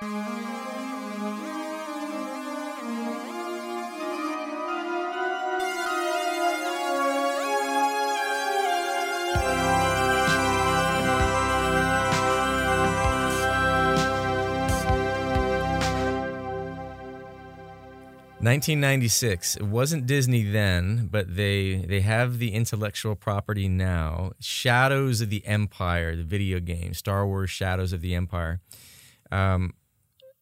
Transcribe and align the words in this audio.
Nineteen 0.00 0.12
ninety 18.78 19.08
six. 19.08 19.56
It 19.56 19.64
wasn't 19.64 20.06
Disney 20.06 20.44
then, 20.44 21.08
but 21.10 21.34
they 21.34 21.84
they 21.88 22.02
have 22.02 22.38
the 22.38 22.52
intellectual 22.52 23.16
property 23.16 23.66
now. 23.66 24.30
Shadows 24.38 25.20
of 25.20 25.28
the 25.28 25.44
Empire, 25.44 26.14
the 26.14 26.22
video 26.22 26.60
game, 26.60 26.94
Star 26.94 27.26
Wars: 27.26 27.50
Shadows 27.50 27.92
of 27.92 28.00
the 28.00 28.14
Empire. 28.14 28.60
Um, 29.32 29.74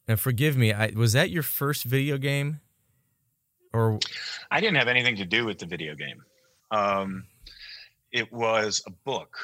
and 0.09 0.19
forgive 0.19 0.57
me, 0.57 0.73
I, 0.73 0.93
was 0.95 1.13
that 1.13 1.31
your 1.31 1.43
first 1.43 1.85
video 1.85 2.19
game? 2.19 2.61
Or 3.73 3.99
I 4.51 4.61
didn't 4.61 4.77
have 4.77 4.89
anything 4.89 5.17
to 5.17 5.25
do 5.25 5.45
with 5.45 5.59
the 5.59 5.67
video 5.67 5.95
game. 5.95 6.23
Um, 6.71 7.25
it 8.13 8.33
was 8.33 8.83
a 8.87 8.91
book, 9.05 9.37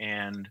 and 0.00 0.48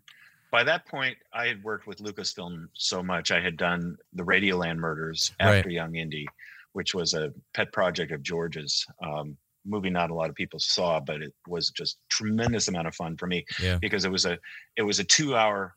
by 0.52 0.64
that 0.64 0.86
point, 0.86 1.18
I 1.34 1.48
had 1.48 1.64
worked 1.64 1.88
with 1.88 2.00
Lucasfilm 2.00 2.68
so 2.74 3.02
much. 3.02 3.32
I 3.32 3.42
had 3.42 3.58
done 3.58 3.98
the 4.14 4.24
Radioland 4.24 4.78
Murders 4.78 5.32
after 5.40 5.68
Right. 5.68 5.72
Young 5.72 5.96
Indy, 5.96 6.28
which 6.74 6.94
was 6.94 7.14
a 7.14 7.34
pet 7.54 7.72
project 7.74 8.12
of 8.12 8.22
George's. 8.22 8.86
Um, 9.04 9.38
movie 9.66 9.90
not 9.90 10.10
a 10.10 10.14
lot 10.14 10.30
of 10.30 10.36
people 10.36 10.60
saw, 10.60 11.00
but 11.00 11.22
it 11.22 11.34
was 11.48 11.72
just 11.72 11.98
tremendous 12.10 12.68
amount 12.70 12.88
of 12.88 12.96
fun 12.96 13.18
for 13.18 13.28
me 13.28 13.46
yeah, 13.62 13.78
because 13.82 14.06
it 14.06 14.12
was 14.12 14.26
a 14.26 14.38
it 14.78 14.84
was 14.84 15.00
a 15.00 15.04
two 15.04 15.36
hour 15.36 15.76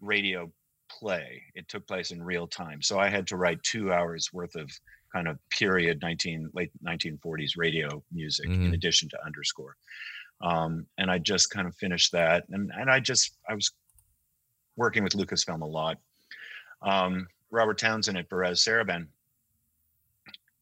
radio 0.00 0.50
play. 1.00 1.42
It 1.54 1.68
took 1.68 1.86
place 1.86 2.10
in 2.10 2.22
real 2.22 2.46
time, 2.46 2.82
so 2.82 2.98
I 2.98 3.08
had 3.08 3.26
to 3.28 3.36
write 3.36 3.62
two 3.62 3.92
hours 3.92 4.32
worth 4.32 4.54
of 4.56 4.70
kind 5.12 5.28
of 5.28 5.38
period 5.50 6.00
19 6.02 6.50
late 6.54 6.70
1940s 6.84 7.52
radio 7.56 8.02
music 8.12 8.46
in 8.46 8.70
Mhm. 8.70 8.74
addition 8.74 9.08
to 9.10 9.24
underscore. 9.24 9.76
Um, 10.40 10.86
and 10.98 11.10
I 11.10 11.18
just 11.18 11.50
kind 11.50 11.66
of 11.66 11.74
finished 11.76 12.12
that, 12.12 12.48
and 12.48 12.70
and 12.74 12.90
I 12.90 13.00
just 13.00 13.36
I 13.48 13.54
was 13.54 13.70
working 14.76 15.02
with 15.04 15.14
Lucasfilm 15.14 15.62
a 15.62 15.66
lot. 15.66 15.98
Um, 16.82 17.28
Robert 17.50 17.78
Townson 17.78 18.18
at 18.18 18.28
Varèse 18.28 18.60
Sarabande 18.66 19.08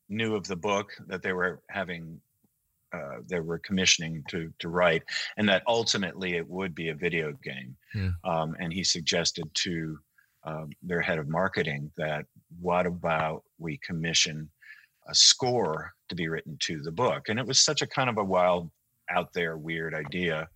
knew 0.08 0.34
of 0.36 0.46
the 0.46 0.56
book 0.56 0.92
that 1.06 1.22
they 1.22 1.32
were 1.32 1.60
having 1.70 2.20
uh, 2.92 3.18
they 3.28 3.40
were 3.40 3.58
commissioning 3.58 4.22
to 4.28 4.52
to 4.60 4.68
write, 4.68 5.02
and 5.36 5.48
that 5.48 5.64
ultimately 5.66 6.36
it 6.36 6.48
would 6.48 6.74
be 6.74 6.90
a 6.90 6.94
video 6.94 7.32
game. 7.42 7.76
Hmm. 7.92 8.08
Um, 8.22 8.56
and 8.60 8.72
he 8.72 8.84
suggested 8.84 9.52
to 9.54 9.98
um, 10.44 10.70
their 10.82 11.00
head 11.00 11.18
of 11.18 11.28
marketing 11.28 11.90
that 11.96 12.26
what 12.60 12.86
about 12.86 13.42
we 13.58 13.78
commission 13.78 14.48
a 15.08 15.14
score 15.14 15.92
to 16.08 16.14
be 16.14 16.28
written 16.28 16.56
to 16.60 16.80
the 16.82 16.92
book? 16.92 17.28
And 17.28 17.38
it 17.38 17.46
was 17.46 17.60
such 17.60 17.82
a 17.82 17.86
kind 17.86 18.10
of 18.10 18.18
a 18.18 18.24
wild, 18.24 18.70
out 19.10 19.32
there, 19.32 19.56
weird 19.56 19.94
idea 19.94 20.48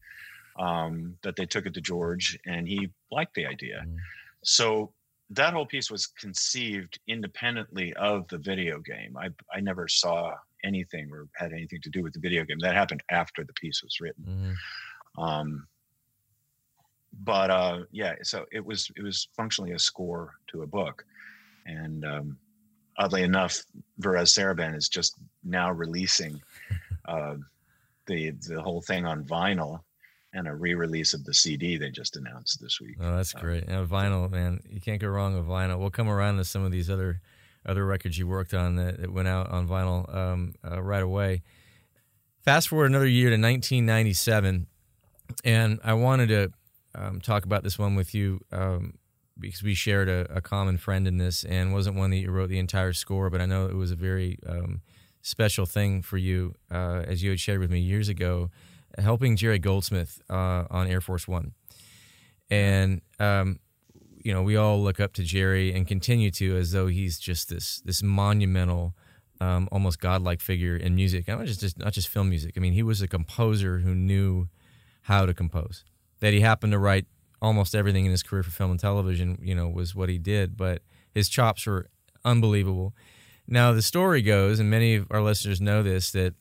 um, 0.59 1.15
that 1.23 1.37
they 1.37 1.47
took 1.47 1.67
it 1.67 1.75
to 1.75 1.81
George, 1.81 2.39
and 2.47 2.67
he 2.67 2.89
liked 3.11 3.35
the 3.35 3.47
idea. 3.47 3.85
Mm. 3.87 3.97
So 4.43 4.93
that 5.31 5.53
whole 5.53 5.67
piece 5.67 5.91
was 5.91 6.07
conceived 6.07 6.99
independently 7.07 7.93
of 7.95 8.27
the 8.29 8.39
video 8.39 8.81
game. 8.81 9.17
I 9.17 9.29
I 9.55 9.61
never 9.61 9.87
saw 9.89 10.35
anything 10.65 11.11
or 11.13 11.29
had 11.37 11.53
anything 11.53 11.81
to 11.83 11.91
do 11.91 12.03
with 12.03 12.15
the 12.15 12.21
video 12.21 12.45
game. 12.45 12.59
That 12.61 12.75
happened 12.75 13.03
after 13.11 13.45
the 13.45 13.53
piece 13.55 13.83
was 13.83 14.01
written. 14.01 14.25
Mhm. 14.27 15.23
Um, 15.23 15.69
but 17.25 17.51
uh, 17.51 17.81
yeah, 17.91 18.15
so 18.23 18.45
it 18.53 18.65
was 18.65 18.91
it 18.97 19.03
was 19.03 19.29
functionally 19.37 19.73
a 19.73 19.79
score 19.79 20.35
to 20.49 20.63
a 20.63 20.67
book, 20.67 21.05
and 21.67 22.05
um, 22.05 22.39
oddly 22.97 23.23
enough, 23.23 23.63
Varèse 24.01 24.39
Sarabande 24.39 24.77
is 24.77 24.89
just 24.89 25.17
now 25.45 25.71
releasing 25.73 26.41
uh, 27.07 27.35
the 28.07 28.31
the 28.47 28.61
whole 28.61 28.81
thing 28.81 29.07
on 29.07 29.25
vinyl 29.25 29.81
and 30.35 30.47
a 30.47 30.55
re-release 30.55 31.15
of 31.15 31.25
the 31.25 31.33
CD 31.33 31.79
they 31.79 31.91
just 31.91 32.17
announced 32.17 32.61
this 32.61 32.81
week. 32.81 32.97
Oh, 33.01 33.17
that's 33.17 33.33
great. 33.33 33.65
Yeah, 33.67 33.85
vinyl, 33.85 34.31
man. 34.31 34.61
You 34.69 34.81
can't 34.81 35.01
go 35.01 35.09
wrong 35.09 35.35
with 35.35 35.47
vinyl. 35.47 35.79
We'll 35.79 35.91
come 35.91 36.09
around 36.09 36.37
to 36.37 36.45
some 36.45 36.65
of 36.65 36.71
these 36.71 36.91
other 36.91 37.21
other 37.67 37.85
records 37.85 38.17
you 38.17 38.27
worked 38.27 38.55
on 38.55 38.77
that, 38.77 39.01
that 39.01 39.13
went 39.13 39.29
out 39.29 39.51
on 39.51 39.67
vinyl 39.67 40.15
um, 40.15 40.55
uh, 40.65 40.81
right 40.81 41.03
away. 41.03 41.43
Fast 42.45 42.69
forward 42.69 42.87
another 42.87 43.07
year 43.07 43.29
to 43.29 43.35
1997, 43.35 44.67
and 45.45 45.81
I 45.85 45.95
wanted 45.95 46.29
to 46.29 46.53
um, 46.95 47.21
talk 47.21 47.45
about 47.45 47.63
this 47.63 47.79
one 47.79 47.95
with 47.95 48.15
you 48.15 48.41
um, 48.53 48.95
because 49.39 49.63
we 49.63 49.75
shared 49.75 50.09
a, 50.09 50.27
a 50.33 50.41
common 50.41 50.79
friend 50.79 51.07
in 51.07 51.19
this, 51.19 51.45
and 51.45 51.73
wasn't 51.73 51.97
one 51.97 52.11
that 52.11 52.17
you 52.17 52.31
wrote 52.31 52.49
the 52.49 52.59
entire 52.59 52.93
score, 52.93 53.31
but 53.31 53.41
I 53.41 53.47
know 53.47 53.67
it 53.67 53.77
was 53.77 53.91
a 53.91 53.97
very 53.97 54.39
um, 54.47 54.83
special 55.23 55.67
thing 55.67 56.03
for 56.03 56.17
you, 56.17 56.55
uh, 56.71 57.03
as 57.07 57.23
you 57.23 57.31
had 57.31 57.41
shared 57.41 57.61
with 57.61 57.71
me 57.71 57.81
years 57.81 58.09
ago, 58.09 58.51
helping 58.99 59.37
Jerry 59.37 59.59
Goldsmith 59.59 60.21
uh, 60.29 60.65
on 60.71 60.89
Air 60.89 61.01
Force 61.01 61.29
One 61.29 61.53
and 62.51 63.01
um, 63.19 63.59
you 64.23 64.33
know 64.33 64.43
we 64.43 64.57
all 64.57 64.83
look 64.83 65.01
up 65.01 65.13
to 65.15 65.23
Jerry 65.23 65.73
and 65.73 65.87
continue 65.87 66.31
to 66.33 66.57
as 66.57 66.73
though 66.73 66.87
he's 66.87 67.19
just 67.19 67.49
this 67.49 67.81
this 67.85 68.03
monumental, 68.03 68.95
um, 69.41 69.69
almost 69.71 70.01
godlike 70.01 70.41
figure 70.41 70.77
in 70.77 70.95
music. 70.95 71.29
Not 71.29 71.45
just, 71.47 71.61
just 71.61 71.79
not 71.79 71.93
just 71.93 72.09
film 72.09 72.29
music. 72.29 72.55
I 72.57 72.61
mean, 72.61 72.73
he 72.73 72.83
was 72.83 73.03
a 73.03 73.09
composer 73.09 73.79
who 73.79 73.95
knew 73.95 74.49
how 75.03 75.27
to 75.27 75.35
compose. 75.35 75.85
That 76.21 76.33
he 76.33 76.41
happened 76.41 76.73
to 76.73 76.79
write 76.79 77.07
almost 77.41 77.75
everything 77.75 78.05
in 78.05 78.11
his 78.11 78.23
career 78.23 78.43
for 78.43 78.51
film 78.51 78.73
and 78.73 78.81
television, 78.81 79.39
you 79.41 79.55
know, 79.55 79.69
was 79.69 79.95
what 79.95 80.09
he 80.09 80.19
did. 80.19 80.57
But 80.57 80.83
his 81.15 81.29
chops 81.29 81.67
were 81.67 81.87
unbelievable. 82.25 82.95
Now 83.47 83.73
the 83.73 83.83
story 83.83 84.23
goes, 84.23 84.61
and 84.61 84.69
many 84.69 84.97
of 84.97 85.07
our 85.11 85.23
listeners 85.23 85.61
know 85.61 85.83
this, 85.83 86.11
that 86.13 86.35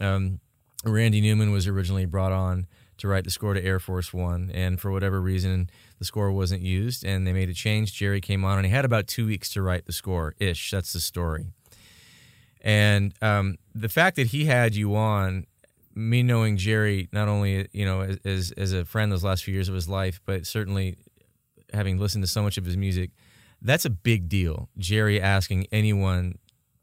um, 0.00 0.40
Randy 0.84 1.20
Newman 1.20 1.50
was 1.50 1.66
originally 1.66 2.06
brought 2.06 2.32
on 2.32 2.66
to 2.98 3.08
write 3.08 3.24
the 3.24 3.30
score 3.30 3.54
to 3.54 3.64
Air 3.64 3.80
Force 3.80 4.14
One, 4.14 4.50
and 4.54 4.80
for 4.80 4.92
whatever 4.92 5.20
reason, 5.20 5.68
the 5.98 6.04
score 6.04 6.30
wasn't 6.30 6.62
used, 6.62 7.04
and 7.04 7.26
they 7.26 7.32
made 7.32 7.48
a 7.48 7.54
change. 7.54 7.92
Jerry 7.94 8.20
came 8.20 8.44
on, 8.44 8.58
and 8.58 8.66
he 8.66 8.72
had 8.72 8.84
about 8.84 9.08
two 9.08 9.26
weeks 9.26 9.52
to 9.54 9.62
write 9.62 9.86
the 9.86 9.92
score 9.92 10.34
ish. 10.38 10.70
That's 10.70 10.92
the 10.92 11.00
story. 11.00 11.46
And 12.60 13.12
um, 13.20 13.56
the 13.74 13.88
fact 13.88 14.14
that 14.16 14.28
he 14.28 14.44
had 14.44 14.76
you 14.76 14.94
on, 14.94 15.46
me 15.94 16.22
knowing 16.22 16.56
Jerry 16.56 17.08
not 17.12 17.28
only 17.28 17.68
you 17.72 17.84
know 17.84 18.00
as- 18.24 18.52
as 18.52 18.72
a 18.72 18.84
friend 18.84 19.10
those 19.12 19.24
last 19.24 19.44
few 19.44 19.54
years 19.54 19.68
of 19.68 19.74
his 19.74 19.88
life, 19.88 20.20
but 20.24 20.46
certainly 20.46 20.96
having 21.72 21.98
listened 21.98 22.22
to 22.24 22.28
so 22.28 22.42
much 22.42 22.58
of 22.58 22.64
his 22.64 22.76
music, 22.76 23.10
that's 23.60 23.84
a 23.84 23.90
big 23.90 24.28
deal. 24.28 24.68
Jerry 24.78 25.20
asking 25.20 25.66
anyone 25.72 26.38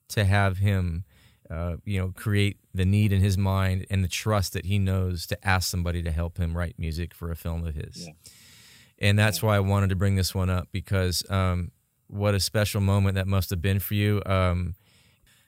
to 0.09 0.25
have 0.25 0.58
him 0.58 1.06
uh, 1.50 1.78
you 1.84 2.00
know, 2.00 2.12
create 2.16 2.58
the 2.75 2.86
need 2.86 3.12
in 3.12 3.22
his 3.22 3.36
mind 3.36 3.84
and 3.90 4.03
the 4.03 4.08
trust 4.08 4.53
that 4.53 4.66
he 4.66 4.78
knows 4.78 5.26
to 5.26 5.47
ask 5.47 5.68
somebody 5.68 6.03
to 6.03 6.12
help 6.12 6.38
him 6.38 6.56
write 6.56 6.76
music 6.78 7.12
for 7.12 7.31
a 7.31 7.36
film 7.36 7.66
of 7.66 7.74
his. 7.74 8.06
Yeah. 8.06 8.14
And 9.00 9.18
that's 9.18 9.41
why 9.41 9.56
I 9.56 9.59
wanted 9.59 9.90
to 9.90 9.96
bring 9.96 10.16
this 10.16 10.36
one 10.36 10.52
up 10.52 10.68
because 10.72 11.28
um, 11.28 11.72
what 12.06 12.36
a 12.36 12.40
special 12.40 12.81
moment 12.81 13.16
that 13.16 13.26
must 13.28 13.50
have 13.50 13.64
been 13.64 13.80
for 13.80 13.96
you. 13.96 14.22
Um, 14.28 14.76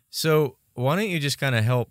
so 0.09 0.57
why 0.73 0.95
don't 0.95 1.09
you 1.09 1.19
just 1.19 1.37
kind 1.37 1.53
of 1.55 1.63
help 1.63 1.89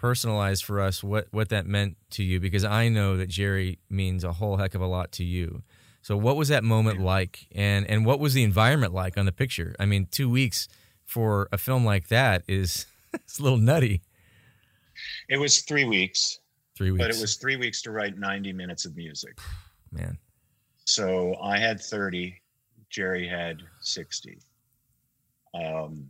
personalize 0.00 0.62
for 0.62 0.80
us 0.80 1.02
what 1.02 1.26
what 1.30 1.48
that 1.50 1.66
meant 1.66 1.96
to 2.10 2.22
you? 2.22 2.40
Because 2.40 2.64
I 2.64 2.88
know 2.88 3.16
that 3.16 3.28
Jerry 3.28 3.78
means 3.88 4.24
a 4.24 4.32
whole 4.32 4.56
heck 4.56 4.74
of 4.74 4.80
a 4.80 4.86
lot 4.86 5.12
to 5.12 5.24
you. 5.24 5.62
So 6.02 6.16
what 6.16 6.36
was 6.36 6.48
that 6.48 6.64
moment 6.64 7.00
like, 7.00 7.46
and 7.54 7.86
and 7.86 8.06
what 8.06 8.18
was 8.18 8.34
the 8.34 8.42
environment 8.42 8.94
like 8.94 9.18
on 9.18 9.26
the 9.26 9.32
picture? 9.32 9.74
I 9.78 9.86
mean, 9.86 10.06
two 10.10 10.30
weeks 10.30 10.68
for 11.04 11.48
a 11.52 11.58
film 11.58 11.84
like 11.84 12.08
that 12.08 12.42
is 12.48 12.86
it's 13.12 13.38
a 13.38 13.42
little 13.42 13.58
nutty. 13.58 14.02
It 15.28 15.38
was 15.38 15.60
three 15.60 15.84
weeks, 15.84 16.38
Three 16.76 16.92
weeks, 16.92 17.04
but 17.04 17.14
it 17.14 17.20
was 17.20 17.36
three 17.36 17.56
weeks 17.56 17.82
to 17.82 17.90
write 17.90 18.18
90 18.18 18.52
minutes 18.52 18.84
of 18.84 18.96
music. 18.96 19.38
man. 19.92 20.18
So 20.84 21.36
I 21.42 21.58
had 21.58 21.80
30, 21.80 22.34
Jerry 22.90 23.28
had 23.28 23.62
60. 23.80 24.38
Um, 25.54 26.08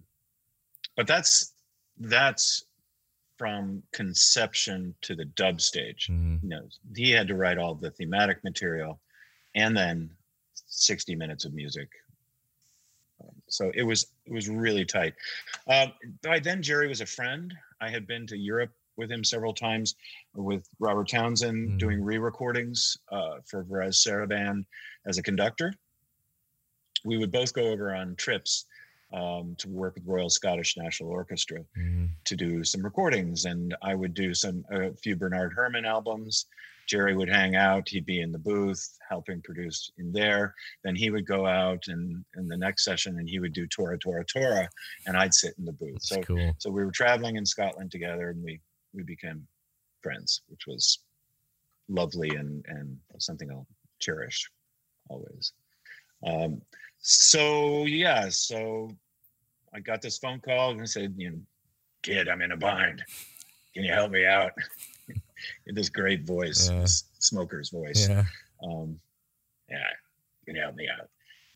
but 0.96 1.06
that's 1.06 1.54
that's 1.98 2.64
from 3.40 3.82
conception 3.92 4.94
to 5.00 5.14
the 5.14 5.24
dub 5.24 5.62
stage. 5.62 6.08
Mhm. 6.10 6.42
You 6.42 6.48
know, 6.50 6.68
he 6.94 7.10
had 7.10 7.26
to 7.28 7.34
write 7.34 7.56
all 7.56 7.74
the 7.74 7.90
thematic 7.90 8.44
material 8.44 9.00
and 9.54 9.74
then 9.74 10.14
60 10.66 11.14
minutes 11.16 11.46
of 11.46 11.54
music. 11.54 11.88
So 13.48 13.70
it 13.74 13.82
was 13.82 14.12
it 14.26 14.32
was 14.32 14.48
really 14.50 14.84
tight. 14.84 15.14
Um, 15.66 15.92
by 16.22 16.38
then, 16.38 16.62
Jerry 16.62 16.86
was 16.86 17.00
a 17.00 17.06
friend. 17.06 17.56
I 17.80 17.88
had 17.88 18.06
been 18.06 18.26
to 18.26 18.36
Europe 18.36 18.72
with 18.96 19.10
him 19.10 19.24
several 19.24 19.54
times 19.54 19.94
with 20.34 20.68
Robert 20.78 21.08
Townson 21.08 21.56
Mhm. 21.70 21.78
doing 21.78 22.04
re-recordings 22.04 22.98
uh, 23.10 23.40
for 23.46 23.64
Varèse 23.64 24.06
Sarabande 24.06 24.66
as 25.06 25.16
a 25.16 25.22
conductor. 25.22 25.72
We 27.04 27.16
would 27.16 27.32
both 27.32 27.54
go 27.54 27.68
over 27.72 27.94
on 27.94 28.16
trips 28.16 28.66
um, 29.12 29.54
to 29.58 29.68
work 29.68 29.94
with 29.96 30.06
Royal 30.06 30.30
Scottish 30.30 30.76
National 30.76 31.10
Orchestra 31.10 31.64
Mhm. 31.76 32.10
to 32.24 32.36
do 32.36 32.62
some 32.64 32.82
recordings, 32.82 33.44
and 33.44 33.74
I 33.82 33.94
would 33.94 34.14
do 34.14 34.34
some 34.34 34.64
a 34.70 34.92
few 34.94 35.16
Bernard 35.16 35.52
Herrmann 35.54 35.84
albums, 35.84 36.46
Jerry 36.86 37.14
would 37.16 37.28
hang 37.28 37.54
out. 37.54 37.88
He'd 37.88 38.04
be 38.06 38.20
in 38.20 38.32
the 38.32 38.38
booth 38.38 38.98
helping 39.08 39.40
produce 39.42 39.92
in 39.98 40.10
there. 40.12 40.54
Then 40.82 40.96
he 40.96 41.10
would 41.10 41.24
go 41.24 41.46
out 41.46 41.86
and 41.86 42.24
in 42.36 42.48
the 42.48 42.56
next 42.56 42.84
session 42.84 43.18
and 43.18 43.28
he 43.28 43.38
would 43.38 43.52
do 43.52 43.66
Tora 43.68 43.96
Tora 43.98 44.24
Tora, 44.24 44.68
and 45.06 45.16
I'd 45.16 45.34
sit 45.34 45.54
in 45.58 45.64
the 45.64 45.72
booth. 45.72 45.92
That's 45.94 46.08
so 46.08 46.22
cool. 46.22 46.54
so 46.58 46.70
we 46.70 46.84
were 46.84 46.90
traveling 46.90 47.36
in 47.36 47.46
Scotland 47.46 47.90
together, 47.92 48.30
and 48.30 48.42
we 48.42 48.60
we 48.92 49.02
became 49.04 49.46
friends, 50.02 50.42
which 50.48 50.66
was 50.66 50.98
lovely 51.88 52.30
and 52.36 52.64
and 52.66 52.98
something 53.18 53.50
I'll 53.50 53.66
cherish 54.00 54.50
always. 55.08 55.52
Um, 56.26 56.60
so 57.00 57.84
yeah, 57.84 58.28
so 58.28 58.90
I 59.74 59.80
got 59.80 60.02
this 60.02 60.18
phone 60.18 60.40
call 60.40 60.70
and 60.70 60.80
I 60.80 60.84
said, 60.84 61.14
you 61.16 61.30
know, 61.30 61.38
kid, 62.02 62.28
I'm 62.28 62.42
in 62.42 62.52
a 62.52 62.56
bind. 62.56 63.02
Can 63.74 63.84
you 63.84 63.92
help 63.92 64.10
me 64.10 64.26
out? 64.26 64.52
in 65.66 65.74
this 65.74 65.88
great 65.88 66.26
voice, 66.26 66.68
this 66.68 67.04
smoker's 67.18 67.70
voice. 67.70 68.08
Yeah. 68.08 68.24
Um, 68.62 68.98
yeah, 69.68 69.86
can 70.44 70.56
you 70.56 70.62
help 70.62 70.74
me 70.74 70.88
out? 70.88 71.08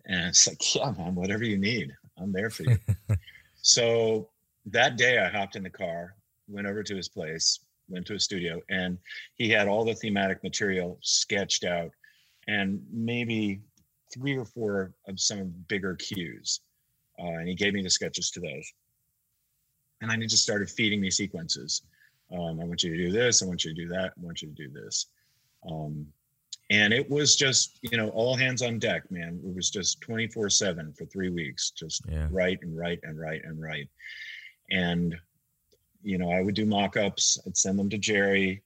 And 0.06 0.29
it's 0.29 0.46
like, 0.46 0.75
yeah, 0.75 0.93
man, 0.93 1.14
whatever 1.14 1.44
you 1.44 1.58
need, 1.58 1.93
I'm 2.19 2.32
there 2.32 2.50
for 2.50 2.64
you. 2.64 2.79
so 3.62 4.29
that 4.67 4.96
day 4.96 5.19
I 5.19 5.29
hopped 5.29 5.56
in 5.56 5.62
the 5.62 5.70
car, 5.70 6.14
went 6.49 6.67
over 6.67 6.82
to 6.82 6.96
his 6.96 7.08
place, 7.08 7.61
went 7.88 8.06
to 8.06 8.14
a 8.14 8.20
studio, 8.20 8.61
and 8.70 8.99
he 9.35 9.49
had 9.50 9.69
all 9.69 9.85
the 9.85 9.94
thematic 9.94 10.43
material 10.43 10.99
sketched 11.02 11.64
out 11.64 11.91
and 12.46 12.82
maybe 12.93 13.61
three 14.12 14.37
or 14.37 14.45
four 14.45 14.93
of 15.09 15.19
some 15.19 15.53
bigger 15.69 15.95
cues. 15.95 16.61
Uh, 17.19 17.39
and 17.39 17.49
he 17.49 17.55
gave 17.55 17.73
me 17.73 17.83
the 17.83 17.91
sketches 17.91 18.31
to 18.33 18.41
those. 18.41 18.73
And 20.01 20.11
then 20.11 20.21
he 20.21 20.27
just 20.27 20.43
started 20.43 20.69
feeding 20.71 21.01
me 21.01 21.11
sequences. 21.11 21.83
Um, 22.33 22.61
I 22.61 22.65
want 22.65 22.83
you 22.83 22.91
to 22.97 23.05
do 23.06 23.12
this. 23.12 23.43
I 23.43 23.47
want 23.47 23.65
you 23.65 23.75
to 23.75 23.81
do 23.83 23.89
that. 23.89 24.12
I 24.17 24.21
want 24.21 24.43
you 24.43 24.49
to 24.49 24.55
do 24.55 24.69
this. 24.71 25.06
Um, 25.71 26.06
and 26.71 26.93
it 26.93 27.09
was 27.09 27.37
just, 27.37 27.79
you 27.83 27.97
know, 27.97 28.09
all 28.11 28.35
hands 28.35 28.62
on 28.62 28.79
deck, 28.79 29.11
man. 29.11 29.41
It 29.45 29.55
was 29.55 29.71
just 29.71 30.01
24 30.01 30.51
7 30.51 30.93
for 30.95 31.05
three 31.06 31.31
weeks, 31.31 31.71
just 31.71 32.03
Yeah. 32.09 32.29
write 32.31 32.62
and 32.62 32.77
write 32.77 33.01
and 33.03 33.19
write 33.19 33.45
and 33.45 33.61
write. 33.61 33.89
And, 34.71 35.15
you 36.03 36.19
know, 36.19 36.31
I 36.31 36.41
would 36.41 36.55
do 36.55 36.65
mock 36.67 36.97
ups, 36.97 37.39
I'd 37.47 37.56
send 37.56 37.79
them 37.79 37.91
to 37.91 37.99
Jerry. 37.99 38.62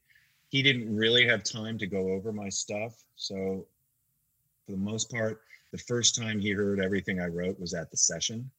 He 0.49 0.62
didn't 0.62 0.94
really 0.94 1.26
have 1.26 1.43
time 1.43 1.76
to 1.79 1.87
go 1.87 2.12
over 2.12 2.32
my 2.32 2.49
stuff. 2.49 2.94
So, 3.17 3.67
for 4.68 4.72
the 4.72 4.78
most 4.78 5.10
part, 5.10 5.40
the 5.72 5.78
first 5.78 6.14
time 6.14 6.38
he 6.38 6.50
heard 6.50 6.78
everything 6.78 7.20
I 7.20 7.26
wrote 7.26 7.58
was 7.58 7.72
at 7.72 7.90
the 7.90 7.96
session, 7.96 8.50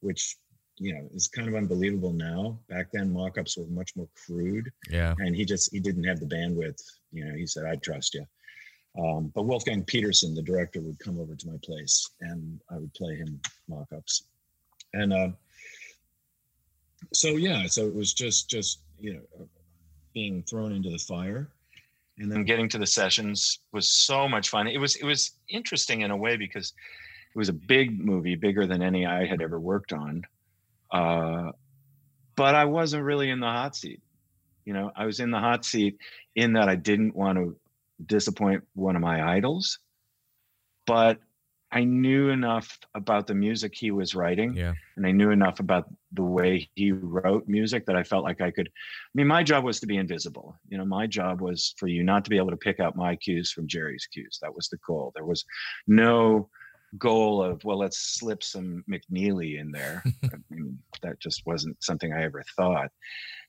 which, 0.00 0.36
you 0.78 0.92
know, 0.92 1.08
is 1.14 1.28
kind 1.28 1.48
of 1.48 1.54
unbelievable 1.54 2.12
now. 2.12 2.58
Back 2.68 2.88
then, 2.92 3.12
mock 3.12 3.38
ups 3.38 3.56
were 3.56 3.66
much 3.66 3.94
more 3.94 4.08
crude. 4.26 4.68
Yeah. 4.90 5.14
and 5.18 5.36
he 5.36 5.44
just 5.44 5.70
he 5.72 5.78
didn't 5.78 6.04
have 6.04 6.18
the 6.18 6.26
bandwidth. 6.26 6.82
You 7.12 7.26
know 7.26 7.36
he 7.36 7.46
said 7.46 7.66
i 7.66 7.76
trust 7.76 8.14
you. 8.14 8.26
Um, 8.98 9.30
but 9.34 9.44
wolfgang 9.44 9.84
petersen 9.84 10.34
the 10.34 10.42
director 10.42 10.80
would 10.80 10.98
come 10.98 11.18
over 11.20 11.34
to 11.34 11.48
my 11.48 11.56
place 11.64 12.10
and 12.20 12.60
i 12.70 12.78
would 12.78 12.92
play 12.94 13.14
him 13.16 13.40
mock-ups. 13.68 14.24
And 14.92 15.12
uh, 15.12 15.28
so 17.14 17.28
yeah 17.28 17.66
so 17.66 17.86
it 17.86 17.94
was 17.94 18.12
just 18.12 18.50
just 18.50 18.80
you 18.98 19.14
know 19.14 19.46
being 20.14 20.42
thrown 20.42 20.72
into 20.72 20.90
the 20.90 20.98
fire 20.98 21.48
and 22.18 22.30
then 22.30 22.44
getting 22.44 22.68
to 22.68 22.78
the 22.78 22.86
sessions 22.86 23.60
was 23.72 23.90
so 23.90 24.28
much 24.28 24.50
fun. 24.50 24.66
It 24.66 24.78
was 24.78 24.96
it 24.96 25.04
was 25.04 25.32
interesting 25.48 26.02
in 26.02 26.10
a 26.10 26.16
way 26.16 26.36
because 26.36 26.72
it 27.34 27.38
was 27.38 27.48
a 27.48 27.54
big 27.54 27.98
movie 27.98 28.34
bigger 28.36 28.66
than 28.66 28.82
any 28.82 29.06
i 29.06 29.26
had 29.26 29.40
ever 29.42 29.58
worked 29.58 29.92
on. 29.92 30.22
Uh, 30.90 31.52
but 32.36 32.54
i 32.54 32.64
wasn't 32.64 33.02
really 33.02 33.30
in 33.30 33.40
the 33.40 33.46
hot 33.46 33.76
seat. 33.76 34.02
You 34.64 34.74
know 34.74 34.92
i 34.94 35.06
was 35.06 35.20
in 35.20 35.30
the 35.30 35.38
hot 35.38 35.64
seat 35.64 35.98
in 36.36 36.52
that 36.54 36.68
i 36.68 36.76
didn't 36.76 37.16
want 37.16 37.38
to 37.38 37.56
disappoint 38.04 38.64
one 38.74 38.96
of 38.96 39.02
my 39.02 39.36
idols 39.36 39.78
but 40.86 41.18
i 41.72 41.82
knew 41.84 42.28
enough 42.30 42.78
about 42.94 43.26
the 43.26 43.34
music 43.34 43.74
he 43.74 43.90
was 43.90 44.14
writing 44.14 44.54
Yeah. 44.54 44.74
and 44.96 45.06
i 45.06 45.10
knew 45.10 45.30
enough 45.30 45.60
about 45.60 45.84
the 46.12 46.22
way 46.22 46.68
he 46.74 46.92
wrote 46.92 47.48
music 47.48 47.86
that 47.86 47.96
i 47.96 48.02
felt 48.02 48.24
like 48.24 48.40
i 48.40 48.50
could 48.50 48.68
i 48.68 49.12
mean 49.14 49.26
my 49.26 49.42
job 49.42 49.64
was 49.64 49.80
to 49.80 49.86
be 49.86 49.96
invisible 49.96 50.56
you 50.68 50.78
know 50.78 50.84
my 50.84 51.06
job 51.06 51.40
was 51.40 51.74
for 51.78 51.88
you 51.88 52.02
not 52.02 52.24
to 52.24 52.30
be 52.30 52.36
able 52.36 52.50
to 52.50 52.56
pick 52.56 52.78
out 52.80 52.96
my 52.96 53.16
cues 53.16 53.50
from 53.52 53.66
jerry's 53.66 54.06
cues 54.12 54.38
that 54.42 54.54
was 54.54 54.68
the 54.68 54.78
goal 54.86 55.12
there 55.14 55.24
was 55.26 55.44
no 55.86 56.48
goal 56.98 57.42
of 57.42 57.64
well 57.64 57.78
let's 57.78 57.98
slip 57.98 58.42
some 58.42 58.84
mcneely 58.90 59.58
in 59.58 59.72
there 59.72 60.02
i 60.24 60.36
mean 60.50 60.78
that 61.02 61.18
just 61.20 61.42
wasn't 61.46 61.76
something 61.82 62.12
i 62.12 62.22
ever 62.22 62.44
thought 62.56 62.90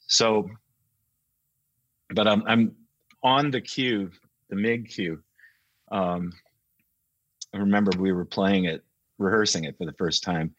so 0.07 0.49
but 2.13 2.27
I'm 2.27 2.43
I'm 2.45 2.75
on 3.23 3.51
the 3.51 3.61
cue, 3.61 4.11
the 4.49 4.55
MIG 4.55 4.89
cue. 4.89 5.19
Um, 5.91 6.31
I 7.53 7.57
remember 7.57 7.91
we 7.97 8.11
were 8.11 8.25
playing 8.25 8.65
it, 8.65 8.83
rehearsing 9.19 9.65
it 9.65 9.77
for 9.77 9.85
the 9.85 9.93
first 9.93 10.23
time, 10.23 10.53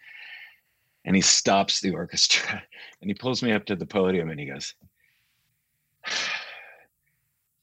and 1.05 1.17
he 1.17 1.23
stops 1.23 1.81
the 1.81 1.91
orchestra 1.93 2.63
and 3.01 3.11
he 3.11 3.15
pulls 3.15 3.43
me 3.43 3.53
up 3.53 3.67
to 3.67 3.77
the 3.77 3.87
podium 3.87 4.31
and 4.31 4.39
he 4.39 4.47
goes, 4.47 4.75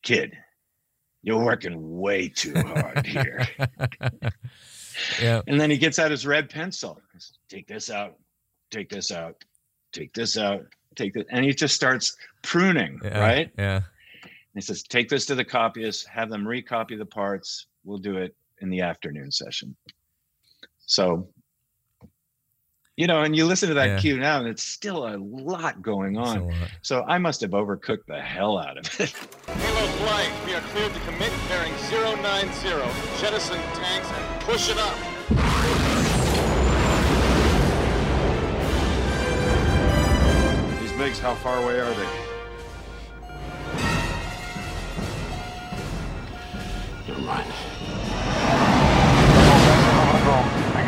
"Kid, 0.03 0.37
you're 1.23 1.43
working 1.43 1.99
way 1.99 2.27
too 2.27 2.53
hard 2.55 3.05
here." 3.05 3.47
yeah. 5.21 5.41
and 5.47 5.59
then 5.59 5.69
he 5.71 5.77
gets 5.77 5.97
out 5.97 6.11
his 6.11 6.25
red 6.25 6.49
pencil. 6.49 6.99
Take 7.49 7.67
this 7.67 7.89
out. 7.89 8.17
Take 8.69 8.89
this 8.89 9.11
out. 9.11 9.43
Take 9.91 10.13
this 10.13 10.37
out. 10.37 10.65
Take 10.95 11.13
this, 11.13 11.25
and 11.29 11.45
he 11.45 11.53
just 11.53 11.73
starts 11.75 12.17
pruning, 12.41 12.99
Yeah. 13.03 13.19
right? 13.19 13.51
Yeah. 13.57 13.75
And 14.23 14.55
he 14.55 14.61
says, 14.61 14.83
take 14.83 15.07
this 15.07 15.25
to 15.27 15.35
the 15.35 15.45
copyists, 15.45 16.03
have 16.05 16.29
them 16.29 16.43
recopy 16.43 16.97
the 16.97 17.05
parts. 17.05 17.67
We'll 17.85 17.97
do 17.99 18.17
it 18.17 18.35
in 18.61 18.69
the 18.69 18.81
afternoon 18.81 19.31
session. 19.31 19.75
So, 20.85 21.29
you 22.97 23.07
know, 23.07 23.21
and 23.21 23.35
you 23.35 23.45
listen 23.45 23.69
to 23.69 23.75
that 23.75 23.87
Yeah. 23.89 23.99
cue 23.99 24.17
now, 24.19 24.39
and 24.39 24.47
it's 24.47 24.63
still 24.63 25.07
a 25.07 25.17
lot 25.17 25.81
going 25.81 26.17
on. 26.17 26.47
lot. 26.47 26.69
So 26.81 27.03
I 27.07 27.17
must 27.17 27.41
have 27.41 27.51
overcooked 27.51 28.05
the 28.07 28.21
hell 28.21 28.57
out 28.57 28.77
of 28.77 28.85
it. 28.99 29.09
Halo 29.47 29.87
flight, 30.03 30.31
we 30.45 30.53
are 30.53 30.61
cleared 30.61 30.93
to 30.93 30.99
commit 31.01 31.31
bearing 31.49 31.73
090. 31.89 32.51
Jettison 33.19 33.57
tanks 33.75 34.07
and 34.09 34.41
push 34.41 34.69
it 34.69 34.77
up. 34.77 36.01
These 40.79 40.91
MiGs, 40.93 41.19
how 41.19 41.35
far 41.35 41.57
away 41.63 41.79
are 41.79 41.93
they? 41.93 42.09
Never 47.07 47.21
mind. 47.21 47.51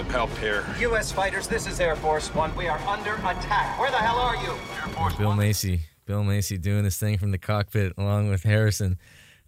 We 0.00 0.04
need 0.04 0.12
some 0.12 0.28
help 0.28 0.38
here. 0.38 0.64
U.S. 0.78 1.12
fighters, 1.12 1.46
this 1.46 1.66
is 1.66 1.78
Air 1.78 1.94
Force 1.94 2.34
One. 2.34 2.56
We 2.56 2.68
are 2.68 2.78
under 2.88 3.16
attack. 3.16 3.78
Where 3.78 3.90
the 3.90 3.98
hell 3.98 4.16
are 4.16 4.34
you? 4.36 4.54
Bill 5.18 5.34
Macy. 5.34 5.80
Bill 6.06 6.24
Macy 6.24 6.56
doing 6.56 6.84
this 6.84 6.96
thing 6.96 7.18
from 7.18 7.32
the 7.32 7.38
cockpit 7.38 7.92
along 7.98 8.30
with 8.30 8.42
Harrison. 8.42 8.96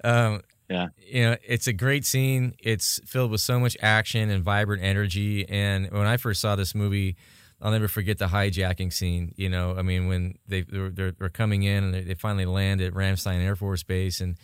Um, 0.05 0.43
yeah. 0.69 0.89
you 0.99 1.23
know, 1.23 1.37
it's 1.47 1.69
a 1.69 1.73
great 1.73 2.05
scene. 2.05 2.55
It's 2.59 3.01
filled 3.07 3.31
with 3.31 3.41
so 3.41 3.59
much 3.59 3.79
action 3.81 4.29
and 4.29 4.45
vibrant 4.45 4.83
energy. 4.83 5.49
And 5.49 5.91
when 5.91 6.07
I 6.07 6.19
first 6.19 6.43
saw 6.43 6.55
this 6.55 6.75
movie, 6.75 7.17
I'll 7.63 7.73
never 7.73 7.89
forget 7.89 8.19
the 8.19 8.27
hijacking 8.27 8.93
scene. 8.93 9.33
You 9.37 9.49
know, 9.49 9.75
I 9.79 9.81
mean, 9.81 10.07
when 10.07 10.35
they 10.47 10.63
they're, 10.63 10.91
they're, 10.91 11.13
they're 11.13 11.29
coming 11.31 11.63
in 11.63 11.85
and 11.85 11.95
they, 11.95 12.03
they 12.03 12.15
finally 12.15 12.47
land 12.47 12.83
at 12.83 12.93
Ramstein 12.93 13.43
Air 13.43 13.57
Force 13.57 13.85
Base, 13.85 14.21
and 14.21 14.37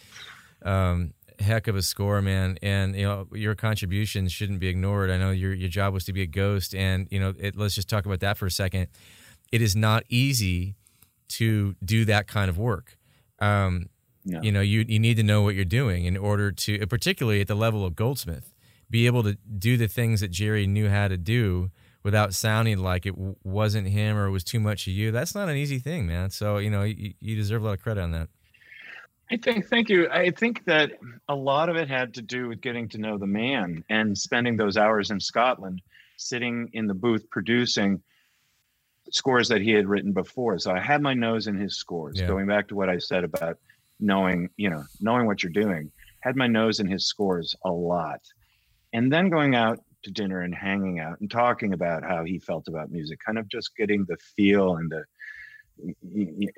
um, 0.63 1.13
heck 1.41 1.69
of 1.69 1.77
a 1.77 1.83
score, 1.83 2.21
man. 2.23 2.59
And 2.63 2.95
you 2.97 3.05
know, 3.05 3.27
your 3.33 3.55
contributions 3.55 4.33
shouldn't 4.33 4.61
be 4.61 4.69
ignored. 4.69 5.11
I 5.11 5.17
know 5.19 5.31
your 5.31 5.55
your 5.55 5.69
job 5.69 5.95
was 5.95 6.05
to 6.07 6.13
be 6.13 6.23
a 6.23 6.27
ghost, 6.27 6.75
and 6.75 7.07
you 7.11 7.21
know, 7.21 7.35
it, 7.39 7.57
let's 7.57 7.75
just 7.75 7.89
talk 7.89 8.07
about 8.07 8.21
that 8.21 8.37
for 8.39 8.47
a 8.47 8.51
second. 8.51 8.89
It 9.53 9.63
is 9.63 9.75
not 9.77 10.05
easy 10.09 10.75
to 11.29 11.75
do 11.85 12.05
that 12.07 12.27
kind 12.27 12.49
of 12.51 12.59
work. 12.59 12.97
Um, 13.39 13.87
No. 14.25 14.43
you 14.43 14.53
know 14.53 14.61
you 14.61 14.85
you 14.89 14.99
need 14.99 15.17
to 15.17 15.23
know 15.23 15.43
what 15.43 15.55
you're 15.55 15.65
doing 15.65 16.05
in 16.05 16.17
order 16.17 16.51
to 16.53 16.87
particularly 16.87 17.41
at 17.41 17.47
the 17.47 17.55
level 17.55 17.85
of 17.87 17.95
goldsmith 17.95 18.53
be 18.91 19.07
able 19.07 19.23
to 19.23 19.39
do 19.59 19.77
the 19.79 19.87
things 19.89 20.21
that 20.21 20.31
jerry 20.31 20.67
knew 20.67 20.89
how 20.91 21.07
to 21.09 21.17
do 21.17 21.71
without 22.03 22.35
sounding 22.35 22.79
like 22.79 23.07
it 23.07 23.15
w- 23.15 23.37
wasn't 23.45 23.87
him 23.89 24.17
or 24.19 24.27
it 24.27 24.31
was 24.31 24.45
too 24.45 24.61
much 24.61 24.87
of 24.89 24.93
you 24.93 25.13
that's 25.13 25.35
not 25.35 25.49
an 25.49 25.57
easy 25.57 25.79
thing 25.79 26.07
man 26.07 26.29
so 26.31 26.59
you 26.59 26.69
know 26.69 26.83
you, 26.83 27.15
you 27.21 27.37
deserve 27.37 27.63
a 27.63 27.67
lot 27.67 27.73
of 27.79 27.81
credit 27.81 28.03
on 28.03 28.11
that 28.11 28.29
I 29.31 29.37
think, 29.37 29.67
thank 29.67 29.89
you. 29.89 30.09
I 30.09 30.31
think 30.31 30.65
that 30.65 30.93
a 31.29 31.35
lot 31.35 31.69
of 31.69 31.77
it 31.77 31.89
had 31.89 32.15
to 32.15 32.23
do 32.23 32.49
with 32.49 32.61
getting 32.61 32.89
to 32.91 32.99
know 32.99 33.19
the 33.19 33.27
man 33.27 33.85
and 33.91 34.17
spending 34.17 34.57
those 34.57 34.77
hours 34.77 35.11
in 35.11 35.21
Scotland, 35.21 35.83
sitting 36.17 36.71
in 36.73 36.87
the 36.87 36.95
booth 36.95 37.29
producing 37.31 38.03
scores 39.11 39.49
that 39.49 39.61
he 39.61 39.71
had 39.71 39.87
written 39.87 40.13
before. 40.13 40.59
So 40.59 40.73
I 40.73 40.81
had 40.81 41.03
my 41.03 41.15
nose 41.15 41.47
in 41.47 41.59
his 41.59 41.77
scores. 41.77 42.19
Yeah. 42.19 42.27
Going 42.27 42.47
back 42.47 42.69
to 42.69 42.75
what 42.75 42.89
I 42.89 42.99
said 42.99 43.25
about 43.25 43.59
knowing, 44.01 44.49
you 44.57 44.71
know, 44.71 44.85
knowing 45.01 45.27
what 45.27 45.43
you're 45.43 45.53
doing, 45.53 45.91
had 46.21 46.37
my 46.37 46.47
nose 46.47 46.81
in 46.81 46.87
his 46.87 47.07
scores 47.07 47.55
a 47.65 47.71
lot. 47.71 48.21
And 48.93 49.13
then 49.13 49.29
going 49.29 49.55
out 49.55 49.81
to 50.05 50.11
dinner 50.11 50.43
and 50.43 50.55
hanging 50.55 51.01
out 51.01 51.21
and 51.21 51.31
talking 51.31 51.75
about 51.75 52.03
how 52.03 52.25
he 52.25 52.39
felt 52.39 52.69
about 52.69 52.91
music, 52.91 53.19
kind 53.25 53.39
of 53.39 53.49
just 53.49 53.77
getting 53.77 54.05
the 54.05 54.17
feel 54.37 54.77
and 54.77 54.91
the 54.91 55.05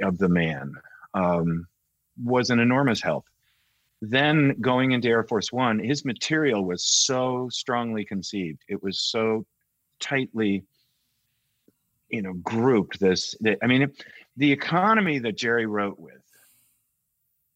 of 0.03 0.19
the 0.19 0.29
man 0.29 0.73
um, 1.15 1.67
was 2.23 2.51
an 2.51 2.59
enormous 2.59 3.01
help. 3.01 3.27
Then 4.03 4.57
going 4.61 4.93
into 4.93 5.09
Air 5.09 5.25
Force 5.25 5.53
One, 5.53 5.79
his 5.79 6.05
material 6.05 6.65
was 6.65 6.85
so 6.85 7.49
strongly 7.51 8.05
conceived. 8.05 8.61
It 8.69 8.83
was 8.83 9.01
so 9.01 9.45
tightly, 10.01 10.65
you 12.09 12.23
know, 12.23 12.33
grouped. 12.35 12.99
This, 12.99 13.35
that, 13.41 13.59
I 13.63 13.67
mean, 13.67 13.83
it, 13.83 14.05
the 14.37 14.51
economy 14.51 15.19
that 15.19 15.37
Jerry 15.37 15.67
wrote 15.67 15.99
with 15.99 16.23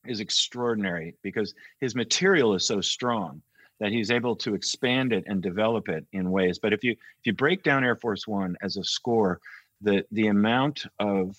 is 0.06 0.20
extraordinary 0.20 1.14
because 1.22 1.54
his 1.80 1.94
material 1.94 2.54
is 2.54 2.66
so 2.66 2.80
strong 2.82 3.40
that 3.80 3.90
he's 3.90 4.10
able 4.10 4.36
to 4.36 4.54
expand 4.54 5.12
it 5.12 5.24
and 5.26 5.42
develop 5.42 5.88
it 5.88 6.06
in 6.12 6.30
ways. 6.30 6.58
But 6.58 6.72
if 6.72 6.84
you 6.84 6.92
if 6.92 7.26
you 7.26 7.32
break 7.32 7.62
down 7.62 7.84
Air 7.84 7.96
Force 7.96 8.26
One 8.26 8.56
as 8.62 8.76
a 8.76 8.84
score, 8.84 9.40
the 9.80 10.04
the 10.12 10.28
amount 10.28 10.86
of 10.98 11.36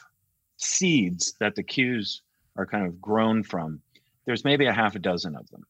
seeds 0.57 1.35
that 1.39 1.55
the 1.55 1.63
cues 1.63 2.21
are 2.55 2.65
kind 2.65 2.85
of 2.85 3.01
grown 3.01 3.43
from, 3.43 3.81
there's 4.25 4.43
maybe 4.43 4.65
a 4.65 4.73
half 4.73 4.95
a 4.95 4.99
dozen 4.99 5.35
of 5.35 5.49
them. 5.49 5.65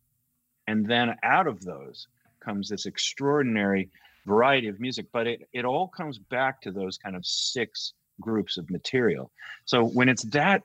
And 0.67 0.85
then 0.85 1.15
out 1.23 1.47
of 1.47 1.61
those 1.61 2.07
comes 2.39 2.69
this 2.69 2.85
extraordinary 2.85 3.89
variety 4.25 4.67
of 4.67 4.79
music, 4.79 5.07
but 5.11 5.27
it, 5.27 5.47
it 5.53 5.65
all 5.65 5.87
comes 5.87 6.17
back 6.17 6.61
to 6.61 6.71
those 6.71 6.97
kind 6.97 7.15
of 7.15 7.25
six 7.25 7.93
groups 8.19 8.57
of 8.57 8.69
material. 8.69 9.31
So 9.65 9.83
when 9.83 10.09
it's 10.09 10.23
that 10.25 10.63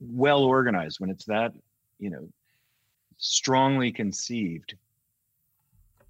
well 0.00 0.44
organized, 0.44 1.00
when 1.00 1.10
it's 1.10 1.24
that, 1.26 1.52
you 1.98 2.10
know, 2.10 2.28
strongly 3.18 3.92
conceived, 3.92 4.74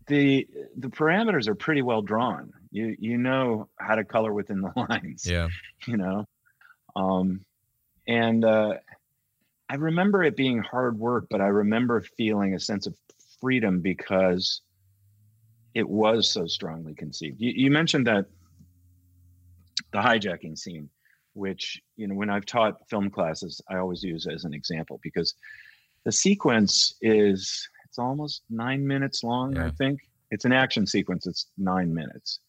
the 0.07 0.49
the 0.77 0.89
parameters 0.89 1.49
are 1.49 1.55
pretty 1.55 1.83
well 1.83 2.03
drawn. 2.03 2.53
You 2.71 2.97
you 2.99 3.19
know 3.19 3.69
how 3.79 3.95
to 3.95 4.05
color 4.05 4.33
within 4.33 4.61
the 4.61 4.73
lines. 4.89 5.27
Yeah. 5.27 5.49
You 5.87 5.97
know, 5.99 6.27
um, 6.97 7.45
and 8.07 8.45
uh, 8.45 8.75
I 9.71 9.77
remember 9.77 10.23
it 10.23 10.37
being 10.37 10.63
hard 10.63 10.99
work, 10.99 11.27
but 11.31 11.41
I 11.41 11.49
remember 11.49 12.01
feeling 12.17 12.55
a 12.55 12.61
sense 12.61 12.87
of 12.87 12.95
freedom 13.41 13.81
because 13.81 14.63
it 15.75 15.89
was 15.89 16.31
so 16.31 16.47
strongly 16.47 16.95
conceived. 16.95 17.41
You, 17.41 17.53
you 17.55 17.71
mentioned 17.71 18.07
that 18.07 18.27
the 19.93 19.99
hijacking 19.99 20.57
scene, 20.57 20.89
which 21.35 21.81
you 21.97 22.07
know 22.07 22.15
when 22.15 22.31
I've 22.31 22.47
taught 22.47 22.89
film 22.89 23.11
classes, 23.11 23.61
I 23.71 23.77
always 23.77 24.03
use 24.03 24.27
as 24.27 24.45
an 24.45 24.55
example 24.55 24.99
because 25.03 25.35
the 26.05 26.13
sequence 26.13 26.97
is 27.01 27.69
it's 27.85 27.99
almost 27.99 28.43
nine 28.51 28.87
minutes 28.87 29.23
long. 29.23 29.57
I 29.59 29.71
think 29.71 30.01
it's 30.31 30.45
an 30.45 30.53
action 30.53 30.87
sequence. 30.87 31.27
It's 31.27 31.47
nine 31.57 31.93
minutes 31.93 32.41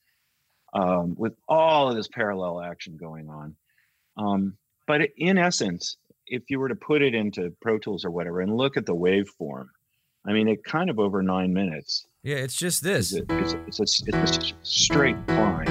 um, 0.74 1.16
with 1.18 1.34
all 1.48 1.90
of 1.90 1.96
this 1.96 2.08
parallel 2.08 2.62
action 2.62 2.98
going 2.98 3.30
on. 3.30 3.56
Um, 4.18 4.58
but 4.88 5.02
in 5.18 5.38
essence, 5.38 5.98
if 6.30 6.44
you 6.50 6.60
were 6.60 6.70
to 6.70 6.76
put 6.76 7.02
it 7.02 7.14
into 7.16 7.52
Pro 7.62 7.78
Tools 7.78 8.06
or 8.06 8.12
whatever 8.12 8.42
and 8.42 8.56
look 8.56 8.78
at 8.78 8.86
the 8.86 8.96
waveform, 8.96 9.68
I 10.26 10.34
mean, 10.34 10.48
it 10.48 10.64
kind 10.64 10.90
of 10.90 11.00
over 11.00 11.22
nine 11.22 11.54
minutes 11.54 12.06
Yeah, 12.24 12.38
it's 12.38 12.56
just 12.56 12.86
is 12.86 13.12
this. 13.12 13.22
a, 13.30 13.40
is 13.40 13.54
a, 13.54 13.60
it's, 13.68 13.80
a, 13.80 13.84
it's 14.08 14.38
a 14.38 14.54
straight 14.64 15.18
line. 15.28 15.68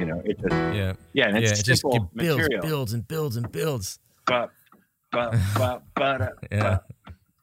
You 0.00 0.06
know, 0.06 0.22
it 0.24 0.38
just, 0.40 0.52
Yeah. 0.52 0.92
yeah, 1.12 1.28
and 1.28 1.36
yeah, 1.42 1.50
it's 1.50 1.60
it 1.60 1.64
just 1.64 1.84
it 1.84 2.02
builds, 2.14 2.14
material. 2.14 2.62
builds 2.62 2.92
and 2.92 3.06
builds 3.08 3.36
and 3.36 3.50
builds. 3.52 3.98
But, 4.26 4.50
but, 5.12 5.34
but, 5.56 5.82
but, 5.94 6.34
Yeah. 6.50 6.78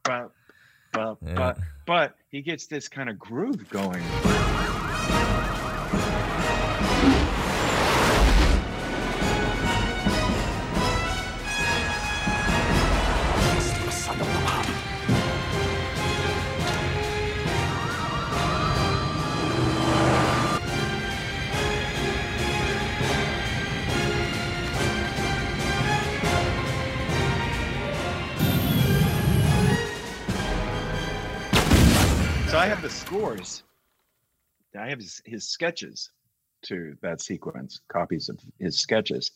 but, 0.04 0.32
but, 0.94 1.18
Yeah. 1.26 1.34
but, 1.36 1.58
but 1.86 2.16
he 2.30 2.42
gets 2.42 2.68
this 2.68 2.88
kind 2.88 3.10
of 3.10 3.20
groove 3.20 3.70
going. 3.70 4.04
I 32.66 32.70
have 32.70 32.82
the 32.82 32.90
scores. 32.90 33.62
I 34.76 34.90
have 34.90 34.98
his, 34.98 35.22
his 35.24 35.48
sketches 35.48 36.10
to 36.64 36.98
that 37.04 37.22
sequence, 37.22 37.80
copies 37.90 38.28
of 38.28 38.40
his 38.58 38.80
sketches. 38.80 39.30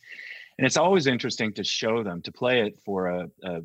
And 0.57 0.65
it's 0.65 0.77
always 0.77 1.05
interesting 1.05 1.53
to 1.53 1.63
show 1.63 2.01
them, 2.01 2.23
to 2.23 2.31
play 2.31 2.61
it 2.61 2.79
for 2.83 3.05
a 3.05 3.61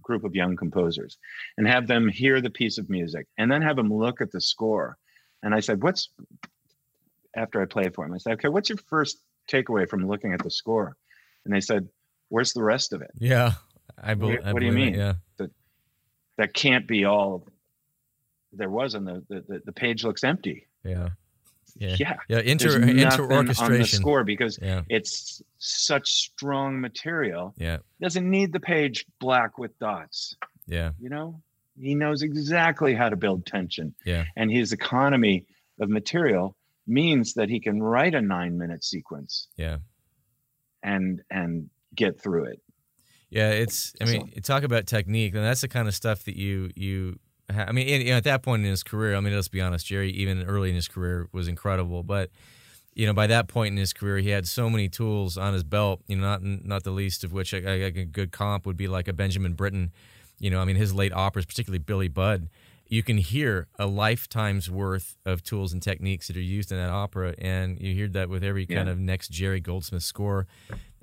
group 0.00 0.24
of 0.24 0.34
young 0.34 0.56
composers 0.56 1.18
and 1.58 1.68
have 1.68 1.86
them 1.86 2.08
hear 2.08 2.40
the 2.40 2.48
piece 2.48 2.78
of 2.78 2.88
music 2.88 3.26
and 3.36 3.52
then 3.52 3.60
have 3.60 3.76
them 3.76 3.92
look 3.92 4.22
at 4.22 4.32
the 4.32 4.40
score. 4.40 4.96
And 5.42 5.54
I 5.54 5.60
said, 5.60 5.82
What's, 5.82 6.08
after 7.36 7.60
I 7.60 7.66
play 7.66 7.82
it 7.82 7.94
for 7.94 8.06
them, 8.06 8.14
I 8.14 8.16
said, 8.16 8.32
Okay, 8.32 8.48
what's 8.48 8.70
your 8.70 8.78
first 8.88 9.18
takeaway 9.46 9.86
from 9.86 10.08
looking 10.08 10.32
at 10.32 10.42
the 10.42 10.50
score? 10.50 10.96
And 11.44 11.52
they 11.52 11.60
said, 11.60 11.86
Where's 12.30 12.54
the 12.54 12.62
rest 12.62 12.94
of 12.94 13.02
it? 13.02 13.10
Yeah. 13.18 13.52
I, 14.02 14.14
bel 14.14 14.30
What- 14.30 14.46
I 14.46 14.52
what 14.54 14.60
do 14.60 14.64
you 14.64 14.72
believe 14.72 14.94
it, 14.94 14.96
mean? 14.96 15.14
Yeah. 15.38 15.46
That 16.38 16.54
can't 16.54 16.88
be 16.88 17.04
all 17.04 17.46
there 18.52 18.70
was, 18.70 18.94
and 18.94 19.06
the, 19.06 19.24
the, 19.28 19.62
the- 19.64 19.72
page 19.72 20.04
looks 20.04 20.24
empty. 20.24 20.66
Yeah. 20.84 21.10
Yeah. 21.76 21.96
Yeah. 21.98 22.16
Yeah. 22.28 22.38
Inter 22.40 22.82
inter 22.82 23.22
on 23.32 23.46
the 23.46 23.52
orchestration. 23.52 24.00
score 24.00 24.24
because 24.24 24.58
Yeah. 24.60 24.82
it's 24.90 25.40
such 25.58 26.06
strong 26.10 26.80
material. 26.80 27.54
Yeah. 27.56 27.78
Doesn't 28.00 28.28
need 28.28 28.52
the 28.52 28.60
page 28.60 29.06
black 29.20 29.56
with 29.58 29.78
dots. 29.78 30.36
Yeah. 30.66 30.90
You 31.00 31.08
know, 31.08 31.40
he 31.80 31.94
knows 31.94 32.20
exactly 32.22 32.94
how 32.94 33.08
to 33.08 33.16
build 33.16 33.46
tension. 33.46 33.94
Yeah. 34.04 34.26
And 34.36 34.50
his 34.50 34.72
economy 34.72 35.46
of 35.80 35.88
material 35.88 36.56
means 36.86 37.32
that 37.34 37.48
he 37.48 37.58
can 37.58 37.82
write 37.82 38.14
a 38.14 38.20
nine 38.20 38.58
minute 38.58 38.84
sequence 38.84 39.48
Yeah. 39.56 39.78
and 40.82 41.22
and 41.30 41.70
get 41.94 42.20
through 42.20 42.44
it. 42.46 42.60
Yeah, 43.30 43.50
it's. 43.50 43.94
I 43.98 44.04
mean, 44.04 44.30
you 44.34 44.42
talk 44.42 44.62
about 44.62 44.86
technique, 44.86 45.34
and 45.34 45.42
that's 45.42 45.62
the 45.62 45.68
kind 45.68 45.88
of 45.88 45.94
stuff 45.94 46.24
that 46.24 46.36
you 46.36 46.70
you. 46.76 47.18
I 47.56 47.72
mean, 47.72 47.88
and, 47.88 48.02
you 48.02 48.10
know, 48.10 48.16
at 48.16 48.24
that 48.24 48.42
point 48.42 48.64
in 48.64 48.70
his 48.70 48.82
career, 48.82 49.14
I 49.14 49.20
mean, 49.20 49.34
let's 49.34 49.48
be 49.48 49.60
honest, 49.60 49.86
Jerry, 49.86 50.10
even 50.10 50.42
early 50.44 50.68
in 50.68 50.74
his 50.74 50.88
career, 50.88 51.28
was 51.32 51.48
incredible. 51.48 52.02
But 52.02 52.30
you 52.94 53.06
know, 53.06 53.12
by 53.12 53.26
that 53.26 53.48
point 53.48 53.72
in 53.72 53.78
his 53.78 53.92
career, 53.92 54.18
he 54.18 54.30
had 54.30 54.46
so 54.46 54.68
many 54.68 54.88
tools 54.88 55.38
on 55.38 55.54
his 55.54 55.64
belt. 55.64 56.02
You 56.06 56.16
know, 56.16 56.22
not 56.22 56.42
not 56.42 56.84
the 56.84 56.90
least 56.90 57.24
of 57.24 57.32
which 57.32 57.52
a, 57.54 57.90
good 57.90 58.32
comp 58.32 58.66
would 58.66 58.76
be 58.76 58.88
like 58.88 59.08
a 59.08 59.12
Benjamin 59.12 59.54
Britten. 59.54 59.92
You 60.38 60.50
know, 60.50 60.60
I 60.60 60.64
mean, 60.64 60.76
his 60.76 60.92
late 60.92 61.12
operas, 61.12 61.46
particularly 61.46 61.78
Billy 61.78 62.08
Budd. 62.08 62.48
You 62.86 63.02
can 63.02 63.16
hear 63.16 63.68
a 63.78 63.86
lifetime's 63.86 64.70
worth 64.70 65.16
of 65.24 65.42
tools 65.42 65.72
and 65.72 65.82
techniques 65.82 66.26
that 66.26 66.36
are 66.36 66.40
used 66.40 66.70
in 66.70 66.76
that 66.76 66.90
opera, 66.90 67.34
and 67.38 67.80
you 67.80 67.94
hear 67.94 68.08
that 68.08 68.28
with 68.28 68.44
every 68.44 68.66
kind 68.66 68.88
of 68.88 68.98
next 68.98 69.28
Jerry 69.28 69.60
Goldsmith 69.60 70.02
score. 70.02 70.46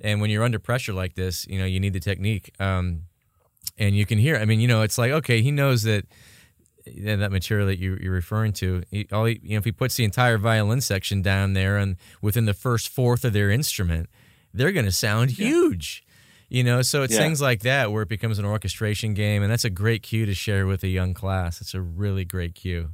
And 0.00 0.20
when 0.20 0.30
you're 0.30 0.44
under 0.44 0.60
pressure 0.60 0.92
like 0.92 1.14
this, 1.14 1.48
you 1.48 1.58
know, 1.58 1.64
you 1.64 1.80
need 1.80 1.92
the 1.92 2.00
technique. 2.00 2.54
Um, 2.60 3.06
and 3.76 3.96
you 3.96 4.06
can 4.06 4.18
hear. 4.18 4.36
I 4.36 4.44
mean, 4.44 4.60
you 4.60 4.68
know, 4.68 4.82
it's 4.82 4.98
like 4.98 5.10
okay, 5.10 5.42
he 5.42 5.50
knows 5.50 5.82
that 5.82 6.04
yeah, 6.04 6.08
that 6.98 7.30
material 7.32 7.66
that 7.66 7.78
you, 7.78 7.98
you're 8.00 8.12
referring 8.12 8.52
to. 8.54 8.82
He, 8.90 9.06
all 9.12 9.24
he, 9.26 9.40
you 9.42 9.50
know, 9.52 9.58
if 9.58 9.64
he 9.64 9.72
puts 9.72 9.94
the 9.96 10.04
entire 10.04 10.38
violin 10.38 10.80
section 10.80 11.22
down 11.22 11.52
there 11.52 11.76
and 11.76 11.96
within 12.22 12.44
the 12.46 12.54
first 12.54 12.88
fourth 12.88 13.24
of 13.24 13.32
their 13.32 13.50
instrument, 13.50 14.08
they're 14.52 14.72
going 14.72 14.86
to 14.86 14.92
sound 14.92 15.32
huge. 15.32 16.04
You 16.48 16.64
know, 16.64 16.82
so 16.82 17.02
it's 17.02 17.14
Yeah. 17.14 17.20
things 17.20 17.40
like 17.40 17.60
that 17.60 17.92
where 17.92 18.02
it 18.02 18.08
becomes 18.08 18.38
an 18.40 18.44
orchestration 18.44 19.14
game, 19.14 19.42
and 19.42 19.52
that's 19.52 19.64
a 19.64 19.70
great 19.70 20.02
cue 20.02 20.26
to 20.26 20.34
share 20.34 20.66
with 20.66 20.82
a 20.82 20.88
young 20.88 21.14
class. 21.14 21.60
It's 21.60 21.74
a 21.74 21.80
really 21.80 22.24
great 22.24 22.54
cue. 22.56 22.90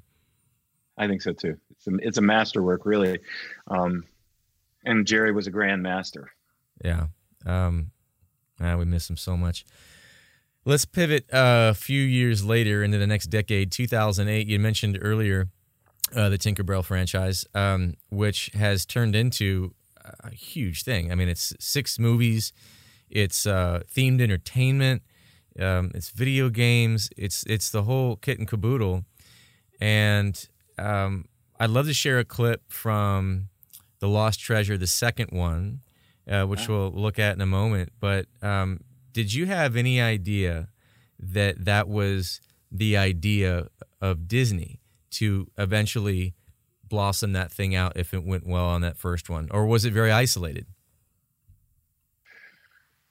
I 0.99 1.09
think 1.09 1.23
so 1.23 1.33
too. 1.33 1.57
It's 1.71 1.87
a, 1.87 1.91
it's 2.03 2.19
a 2.19 2.23
masterwork, 2.23 2.85
really. 2.85 3.19
Um, 3.69 4.05
and 4.85 5.07
Jerry 5.07 5.33
was 5.33 5.47
a 5.47 5.51
grand 5.51 5.83
master. 5.83 6.31
Yeah. 6.85 7.07
Um, 7.47 7.93
ah, 8.61 8.77
we 8.77 8.85
miss 8.85 9.09
him 9.09 9.17
so 9.17 9.37
much. 9.37 9.65
Let's 10.69 10.85
pivot 10.85 11.33
uh, 11.33 11.69
a 11.71 11.75
few 11.75 12.03
years 12.03 12.45
later 12.45 12.83
into 12.83 12.99
the 12.99 13.07
next 13.07 13.29
decade, 13.29 13.71
2008. 13.71 14.49
You 14.49 14.59
mentioned 14.59 14.99
earlier 15.01 15.47
uh, 16.13 16.29
the 16.29 16.39
Tinkerbell 16.39 16.85
franchise, 16.85 17.47
um, 17.55 17.95
which 18.11 18.51
has 18.53 18.85
turned 18.85 19.15
into 19.15 19.75
a 20.25 20.33
huge 20.33 20.83
thing. 20.83 21.13
I 21.13 21.15
mean, 21.15 21.29
it's 21.29 21.55
six 21.61 22.01
movies, 22.01 22.53
it's 23.09 23.47
uh, 23.47 23.83
themed 23.95 24.21
entertainment, 24.21 25.03
Um, 25.61 25.93
it's 25.95 26.11
video 26.11 26.51
games. 26.51 27.11
It's 27.17 27.45
it's 27.45 27.71
the 27.71 27.85
whole 27.85 28.17
kit 28.17 28.41
and 28.41 28.49
caboodle. 28.49 29.05
And 29.81 30.49
um, 30.79 31.27
I'd 31.61 31.71
love 31.71 31.87
to 31.87 31.95
share 31.95 32.19
a 32.19 32.25
clip 32.25 32.63
from 32.69 33.51
the 34.01 34.09
Lost 34.09 34.41
Treasure, 34.41 34.77
the 34.77 34.89
second 34.89 35.31
one, 35.31 35.83
uh, 36.29 36.45
which 36.45 36.69
we'll 36.69 36.91
look 36.91 37.21
at 37.21 37.37
in 37.37 37.41
a 37.41 37.47
moment. 37.47 37.93
But 38.01 38.27
um, 38.43 38.81
did 39.17 39.33
you 39.33 39.47
have 39.47 39.77
any 39.77 39.99
idea 39.99 40.69
that 41.19 41.65
that 41.65 41.89
was 41.89 42.43
the 42.71 42.99
idea 42.99 43.69
of 43.99 44.29
Disney 44.29 44.79
to 45.13 45.51
eventually 45.57 46.35
blossom 46.85 47.33
that 47.33 47.51
thing 47.51 47.75
out 47.75 47.97
if 47.97 48.13
it 48.13 48.23
went 48.23 48.47
well 48.47 48.67
on 48.67 48.83
that 48.83 48.99
first 48.99 49.31
one, 49.31 49.49
or 49.51 49.65
was 49.65 49.87
it 49.87 49.95
very 49.95 50.13
isolated? 50.13 50.67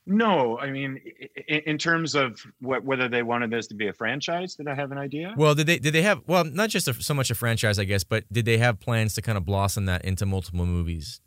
No, 0.05 0.59
I 0.59 0.69
mean, 0.69 1.01
in, 1.47 1.79
terms 1.79 2.13
of 2.13 2.39
what, 2.61 2.83
whether 2.83 3.09
they 3.09 3.23
wanted 3.23 3.49
this 3.49 3.65
to 3.67 3.73
be 3.73 3.87
a 3.87 3.93
franchise, 3.93 4.53
did 4.53 4.67
I 4.67 4.75
have 4.75 4.91
an 4.91 4.99
idea? 4.99 5.33
Well, 5.35 5.55
did 5.55 5.65
they 5.65 5.79
did 5.79 5.93
they 5.93 6.03
have 6.03 6.21
well 6.27 6.43
not 6.43 6.69
just 6.69 6.87
a, 6.87 6.93
so 6.93 7.15
much 7.15 7.31
a 7.31 7.35
franchise, 7.35 7.79
I 7.79 7.85
guess, 7.85 8.03
but 8.03 8.31
did 8.31 8.45
they 8.45 8.59
have 8.59 8.79
plans 8.79 9.15
to 9.15 9.23
kind 9.23 9.39
of 9.39 9.45
blossom 9.45 9.85
that 9.85 10.05
into 10.05 10.27
multiple 10.27 10.67
movies? 10.67 11.19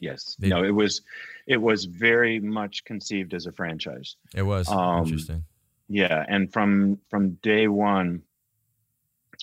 Yes. 0.00 0.36
They- 0.38 0.48
no, 0.48 0.62
it 0.64 0.70
was, 0.70 1.02
it 1.46 1.56
was 1.56 1.84
very 1.86 2.38
much 2.40 2.84
conceived 2.84 3.34
as 3.34 3.46
a 3.46 3.52
franchise. 3.52 4.16
It 4.34 4.42
was 4.42 4.68
Um, 4.68 5.04
interesting. 5.04 5.44
Yeah, 5.88 6.24
and 6.28 6.52
from 6.52 6.98
from 7.08 7.30
day 7.42 7.66
one, 7.66 8.22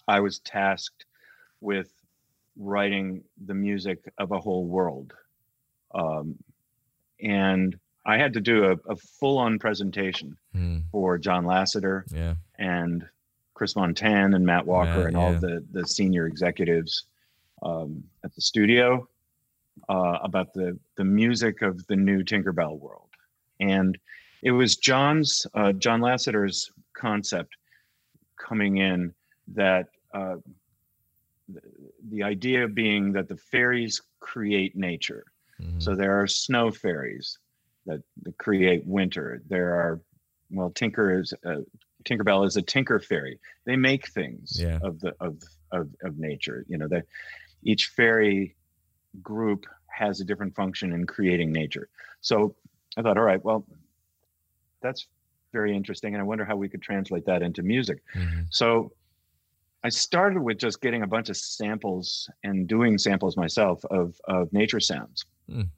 I 0.07 0.19
was 0.19 0.39
tasked 0.39 1.05
with 1.59 1.91
writing 2.55 3.24
the 3.45 3.55
music 3.55 4.13
of 4.19 4.31
a 4.31 4.39
whole 4.39 4.65
world, 4.67 5.13
um, 5.95 6.38
and 7.21 7.77
I 8.05 8.17
had 8.17 8.33
to 8.33 8.41
do 8.41 8.65
a, 8.65 8.74
a 8.88 8.95
full-on 8.95 9.57
presentation 9.57 10.38
Hmm, 10.53 10.79
for 10.91 11.17
John 11.17 11.45
Lasseter 11.45 12.03
yeah, 12.13 12.35
and 12.59 13.07
Chris 13.55 13.74
Montan 13.74 14.35
and 14.35 14.45
Matt 14.45 14.67
Walker 14.67 14.97
Matt, 15.00 15.07
and 15.07 15.17
all 15.17 15.33
the 15.33 15.65
the 15.71 15.88
senior 15.88 16.27
executives 16.27 17.05
um, 17.63 18.03
at 18.24 18.33
the 18.35 18.41
studio 18.41 19.07
uh, 19.89 20.17
about 20.24 20.53
the 20.53 20.77
the 20.96 21.03
music 21.03 21.62
of 21.62 21.86
the 21.88 21.96
new 21.96 22.24
Tinkerbell 22.24 22.79
world, 22.79 23.10
and 23.60 23.98
it 24.41 24.51
was 24.51 24.77
John's 24.77 25.46
uh, 25.53 25.74
John 25.74 26.01
Lasseter's 26.01 26.72
concept 26.94 27.55
coming 28.38 28.77
in 28.77 29.13
that 29.53 29.88
uh, 30.13 30.36
the, 31.50 31.62
the 32.10 32.24
idea 32.24 32.67
being 32.67 33.12
that 33.13 33.27
the 33.27 33.38
fairies 33.38 34.01
create 34.20 34.75
nature. 34.75 35.24
mhm, 35.62 35.82
So 35.82 35.96
there 35.96 36.20
are 36.20 36.27
snow 36.27 36.72
fairies 36.72 37.38
that, 37.86 38.01
that 38.24 38.38
create 38.38 38.86
winter. 38.86 39.41
There 39.48 39.74
are, 39.75 40.01
well, 40.51 40.72
Tinker 40.72 41.20
is 41.20 41.34
uh, 41.46 41.62
Tinkerbell 42.03 42.46
is 42.46 42.55
a 42.55 42.62
tinker 42.62 43.00
fairy. 43.00 43.39
They 43.65 43.75
make 43.75 44.08
things 44.10 44.60
Yeah. 44.62 44.79
of 44.82 45.00
the 45.00 45.15
of, 45.20 45.41
of 45.72 45.89
of 46.03 46.17
nature. 46.20 46.63
You 46.67 46.77
know, 46.77 46.88
that 46.89 47.05
each 47.63 47.88
fairy 47.88 48.55
group 49.22 49.65
has 49.88 50.22
a 50.22 50.25
different 50.25 50.55
function 50.55 50.93
in 50.93 51.05
creating 51.05 51.51
nature. 51.51 51.89
So 52.22 52.55
I 52.98 53.01
thought, 53.01 53.17
all 53.17 53.24
right, 53.24 53.43
well, 53.43 53.65
that's 54.81 55.07
very 55.53 55.75
interesting, 55.75 56.13
and 56.13 56.22
I 56.22 56.25
wonder 56.25 56.45
how 56.45 56.55
we 56.55 56.67
could 56.67 56.81
translate 56.81 57.25
that 57.25 57.41
into 57.41 57.63
music. 57.63 58.01
mhm. 58.13 58.48
So 58.50 58.91
I 59.86 59.89
started 59.89 60.41
with 60.41 60.57
just 60.57 60.81
getting 60.81 61.03
a 61.03 61.07
bunch 61.07 61.29
of 61.29 61.38
samples 61.38 62.27
and 62.43 62.67
doing 62.67 62.98
samples 62.98 63.38
myself 63.38 63.86
of 63.86 64.19
of 64.25 64.51
nature 64.51 64.79
sounds. 64.79 65.25
Mm. 65.50 65.69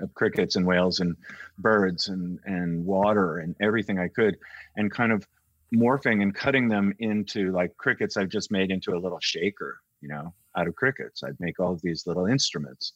Of 0.00 0.12
crickets 0.14 0.56
and 0.56 0.66
whales 0.66 1.00
and 1.00 1.16
birds 1.58 2.08
and 2.08 2.38
and 2.44 2.84
water 2.84 3.38
and 3.38 3.56
everything 3.60 3.98
I 3.98 4.08
could 4.08 4.36
and 4.76 4.90
kind 4.90 5.10
of 5.10 5.26
morphing 5.74 6.22
and 6.22 6.34
cutting 6.34 6.68
them 6.68 6.92
into 6.98 7.50
like 7.52 7.76
crickets 7.78 8.16
I've 8.18 8.28
just 8.28 8.50
made 8.50 8.70
into 8.70 8.94
a 8.94 8.98
little 8.98 9.20
shaker, 9.20 9.80
you 10.02 10.08
know, 10.08 10.34
out 10.56 10.68
of 10.68 10.74
crickets. 10.74 11.22
I'd 11.22 11.38
make 11.40 11.60
all 11.60 11.72
of 11.72 11.82
these 11.82 12.06
little 12.06 12.26
instruments. 12.26 12.92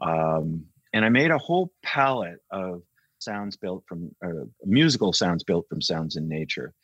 Um, 0.00 0.66
and 0.92 1.04
I 1.04 1.08
made 1.08 1.30
a 1.30 1.38
whole 1.38 1.72
palette 1.82 2.42
of 2.50 2.82
sounds 3.18 3.56
built 3.56 3.84
from 3.86 4.14
uh, 4.24 4.44
musical 4.64 5.12
sounds 5.12 5.44
built 5.44 5.68
from 5.68 5.80
sounds 5.80 6.16
in 6.16 6.28
nature. 6.28 6.74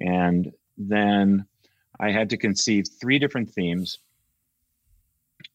And 0.00 0.52
then 0.76 1.46
I 1.98 2.10
had 2.10 2.30
to 2.30 2.36
conceive 2.36 2.86
three 3.00 3.18
different 3.18 3.50
themes. 3.50 3.98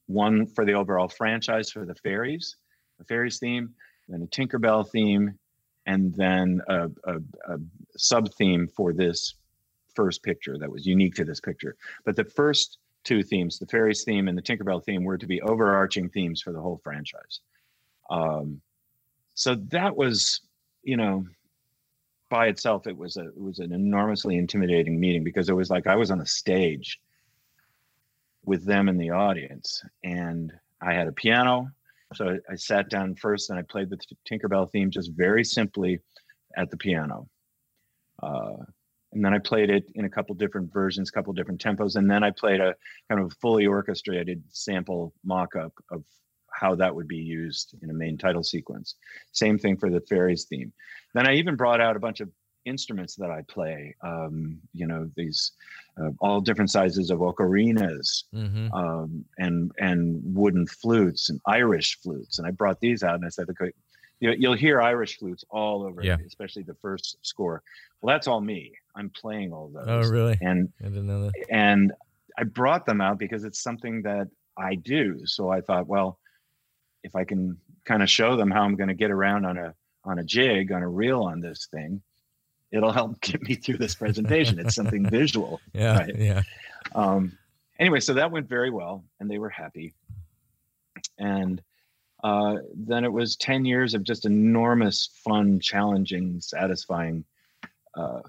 One 0.08 0.46
for 0.46 0.66
the 0.66 0.74
overall 0.74 1.08
franchise 1.08 1.72
for 1.72 1.86
the 1.86 1.96
fairies, 1.96 2.56
the 3.00 3.06
fairies 3.06 3.40
theme, 3.40 3.74
then 4.08 4.22
a 4.22 4.28
Tinkerbell 4.28 4.88
theme, 4.90 5.38
and 5.88 6.14
then 6.16 6.62
a, 6.68 6.90
a, 7.06 7.16
a 7.48 7.58
sub 7.98 8.32
theme 8.34 8.68
for 8.68 8.94
this 8.94 9.36
first 9.96 10.24
picture 10.24 10.58
that 10.58 10.72
was 10.72 10.86
unique 10.86 11.16
to 11.16 11.26
this 11.26 11.40
picture. 11.40 11.76
But 12.04 12.16
the 12.16 12.26
first 12.26 12.78
two 13.06 13.24
themes, 13.24 13.58
the 13.58 13.68
fairies 13.68 14.04
theme 14.04 14.28
and 14.28 14.38
the 14.38 14.42
Tinkerbell 14.42 14.84
theme, 14.84 15.04
were 15.04 15.18
to 15.18 15.28
be 15.28 15.42
overarching 15.42 16.10
themes 16.10 16.42
for 16.42 16.52
the 16.52 16.60
whole 16.60 16.82
franchise. 16.84 17.40
Um, 18.10 18.62
so 19.36 19.56
that 19.56 19.96
was, 19.96 20.42
you 20.84 20.98
know, 20.98 21.26
by 22.30 22.48
itself, 22.48 22.88
it 22.88 22.98
was 22.98 23.18
a 23.18 23.28
it 23.28 23.40
was 23.40 23.60
an 23.60 23.72
enormously 23.72 24.38
intimidating 24.38 25.00
meeting 25.00 25.24
because 25.24 25.48
it 25.48 25.56
was 25.56 25.70
like 25.70 25.88
I 25.88 25.96
was 25.96 26.12
on 26.12 26.22
a 26.22 26.26
stage 26.26 27.00
with 28.44 28.66
them 28.66 28.90
in 28.90 28.98
the 28.98 29.12
audience, 29.12 29.84
and 30.04 30.52
I 30.82 30.94
had 30.94 31.08
a 31.08 31.12
piano. 31.12 31.70
So 32.14 32.38
I, 32.50 32.56
sat 32.56 32.90
down 32.90 33.16
first 33.16 33.50
and 33.50 33.60
I 33.60 33.64
played 33.64 33.90
the 33.90 33.98
Tinkerbell 34.30 34.72
theme 34.72 34.92
just 34.92 35.12
very 35.12 35.44
simply 35.44 36.00
at 36.56 36.70
the 36.70 36.78
piano. 36.78 37.28
Uh, 38.22 38.58
and 39.16 39.24
then 39.24 39.34
I 39.34 39.40
played 39.40 39.70
it 39.70 39.90
in 39.96 40.06
a 40.06 40.10
couple 40.10 40.36
different 40.36 40.72
versions, 40.72 41.10
couple 41.10 41.34
different 41.34 41.64
tempos, 41.64 41.96
and 41.96 42.12
then 42.12 42.24
I 42.24 42.32
played 42.32 42.60
a 42.60 42.76
kind 43.10 43.22
of 43.22 43.34
fully 43.42 43.66
orchestrated 43.66 44.44
sample 44.50 45.14
mock-up 45.24 45.74
of 45.90 46.04
how 46.52 46.76
that 46.76 46.94
would 46.94 47.08
be 47.08 47.18
used 47.18 47.76
in 47.82 47.90
a 47.90 47.94
main 47.94 48.18
title 48.18 48.44
sequence. 48.44 48.96
Same 49.32 49.58
thing 49.58 49.78
for 49.78 49.90
the 49.90 50.02
fairies 50.02 50.46
theme. 50.46 50.72
Then 51.14 51.28
I 51.28 51.36
even 51.36 51.56
brought 51.56 51.82
out 51.82 51.96
a 51.96 52.00
bunch 52.00 52.20
of 52.20 52.30
instruments 52.66 53.16
that 53.16 53.30
I 53.30 53.42
play. 53.48 53.96
Um, 54.02 54.60
you 54.74 54.88
know, 54.88 55.10
these 55.16 55.52
uh, 56.02 56.10
all 56.20 56.42
different 56.42 56.72
sizes 56.72 57.10
of 57.10 57.20
ocarinas 57.20 58.24
Mhm. 58.34 58.74
um, 58.74 59.24
and 59.38 59.72
and 59.80 60.22
wooden 60.36 60.66
flutes 60.68 61.30
and 61.30 61.40
Irish 61.46 62.00
flutes. 62.02 62.38
And 62.40 62.48
I 62.48 62.52
brought 62.52 62.80
these 62.80 63.04
out 63.04 63.16
and 63.16 63.26
I 63.26 63.30
said, 63.30 63.50
okay, 63.52 63.72
you 64.20 64.32
you'll 64.38 64.56
hear 64.56 64.82
Irish 64.82 65.20
flutes 65.20 65.44
all 65.50 65.84
over, 65.84 66.04
Yeah. 66.04 66.18
especially 66.26 66.64
the 66.64 66.74
first 66.76 67.18
score. 67.22 67.64
Well, 68.02 68.14
that's 68.14 68.28
all 68.28 68.42
me. 68.42 68.74
I'm 68.96 69.10
playing 69.10 69.52
all 69.54 69.70
those. 69.74 69.86
Oh, 69.88 70.10
really? 70.10 70.38
And 70.42 70.70
I 70.82 70.86
didn't 70.86 71.08
know 71.08 71.24
that. 71.26 71.34
and 71.50 71.92
I 72.38 72.44
brought 72.44 72.86
them 72.86 73.02
out 73.02 73.18
because 73.18 73.44
it's 73.44 73.62
something 73.62 74.02
that 74.04 74.28
I 74.58 74.76
do. 74.76 75.26
So 75.26 75.50
I 75.50 75.62
thought, 75.62 75.88
well, 75.88 76.20
if 77.04 77.16
I 77.16 77.24
can 77.24 77.58
kind 77.86 78.02
of 78.04 78.10
show 78.10 78.36
them 78.36 78.50
how 78.52 78.64
I'm 78.64 78.76
going 78.76 78.88
to 78.90 78.94
get 78.96 79.12
around 79.12 79.46
on 79.46 79.58
a 79.58 79.74
on 80.06 80.20
a 80.20 80.24
jig 80.24 80.72
on 80.72 80.82
a 80.84 80.88
reel 80.88 81.24
on 81.24 81.40
this 81.42 81.68
thing, 81.72 82.02
it'll 82.72 82.92
help 82.92 83.20
get 83.22 83.42
me 83.42 83.56
through 83.56 83.78
this 83.78 83.96
presentation. 83.96 84.60
it's 84.60 84.76
something 84.76 85.10
visual. 85.10 85.60
Yeah, 85.74 85.98
Right. 85.98 86.16
yeah. 86.18 86.42
Um, 86.94 87.38
anyway, 87.80 88.00
so 88.00 88.14
that 88.14 88.32
went 88.32 88.48
very 88.48 88.70
well, 88.70 89.04
and 89.20 89.30
they 89.30 89.38
were 89.40 89.50
happy. 89.50 89.94
And 91.18 91.62
uh, 92.24 92.58
then 92.76 93.04
it 93.04 93.12
was 93.12 93.36
ten 93.36 93.66
years 93.66 93.94
of 93.94 94.04
just 94.04 94.26
enormous 94.26 95.10
fun, 95.24 95.60
challenging, 95.60 96.40
satisfying 96.42 97.24
uh, 97.96 98.22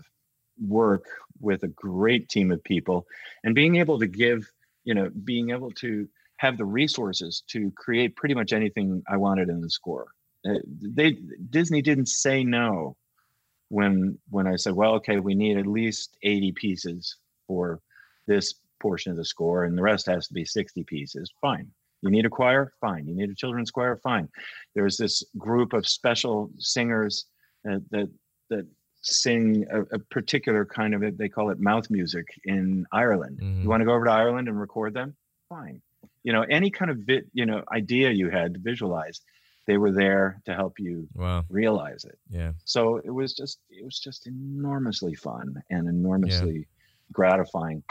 work 0.60 1.04
with 1.40 1.62
a 1.62 1.68
great 1.68 2.28
team 2.28 2.50
of 2.50 2.62
people, 2.64 3.06
and 3.44 3.54
being 3.54 3.76
able 3.76 3.98
to 3.98 4.06
give, 4.06 4.50
you 4.84 4.94
know, 4.94 5.10
being 5.24 5.50
able 5.50 5.70
to 5.70 6.08
have 6.38 6.58
the 6.58 6.64
resources 6.64 7.42
to 7.48 7.70
create 7.76 8.16
pretty 8.16 8.34
much 8.34 8.52
anything 8.52 9.02
I 9.08 9.16
wanted 9.16 9.48
in 9.48 9.60
the 9.60 9.70
score. 9.70 10.08
Uh, 10.46 10.58
They 10.80 11.18
Disney 11.50 11.82
didn't 11.82 12.08
say 12.08 12.44
no 12.44 12.96
when 13.68 14.18
when 14.30 14.46
I 14.46 14.56
said, 14.56 14.74
well, 14.74 14.94
okay, 14.94 15.18
we 15.18 15.34
need 15.34 15.56
at 15.56 15.66
least 15.66 16.16
80 16.22 16.52
pieces 16.52 17.16
for 17.46 17.80
this 18.26 18.54
portion 18.80 19.10
of 19.10 19.16
the 19.16 19.24
score, 19.24 19.64
and 19.64 19.76
the 19.76 19.82
rest 19.82 20.06
has 20.06 20.28
to 20.28 20.34
be 20.34 20.44
60 20.44 20.84
pieces. 20.84 21.32
Fine. 21.40 21.70
You 22.02 22.10
need 22.10 22.26
a 22.26 22.30
choir? 22.30 22.72
Fine. 22.80 23.08
You 23.08 23.14
need 23.16 23.30
a 23.30 23.34
children's 23.34 23.70
choir? 23.70 23.96
Fine. 23.96 24.28
There's 24.74 24.96
this 24.96 25.24
group 25.38 25.72
of 25.72 25.88
special 25.88 26.50
singers 26.58 27.26
that 27.64 27.82
that, 27.90 28.10
that 28.50 28.66
sing 29.06 29.64
a, 29.70 29.82
a 29.94 29.98
particular 30.10 30.64
kind 30.64 30.94
of 30.94 31.02
it. 31.02 31.16
They 31.18 31.28
call 31.28 31.50
it 31.50 31.60
mouth 31.60 31.88
music 31.90 32.26
in 32.44 32.86
Ireland. 32.92 33.38
Mhm. 33.40 33.62
You 33.62 33.68
want 33.68 33.80
to 33.80 33.84
go 33.84 33.94
over 33.94 34.04
to 34.06 34.10
Ireland 34.10 34.48
and 34.48 34.58
record 34.58 34.94
them? 34.94 35.14
Fine. 35.48 35.80
You 36.24 36.32
know, 36.32 36.42
any 36.42 36.70
kind 36.70 36.90
of 36.90 37.06
bit, 37.06 37.26
you 37.32 37.46
know, 37.46 37.62
idea 37.72 38.10
you 38.10 38.30
had 38.30 38.54
to 38.54 38.60
visualize, 38.60 39.20
they 39.66 39.78
were 39.78 39.92
there 39.92 40.40
to 40.46 40.54
help 40.54 40.78
you 40.78 41.08
Wow. 41.14 41.44
realize 41.48 42.04
it 42.04 42.18
Yeah. 42.30 42.52
so 42.64 42.98
it 42.98 43.10
was 43.10 43.32
just 43.34 43.58
it 43.70 43.84
was 43.84 43.98
just 43.98 44.26
enormously 44.28 45.14
fun 45.14 45.60
and 45.70 45.88
enormously 45.88 46.66
gratifying 47.12 47.82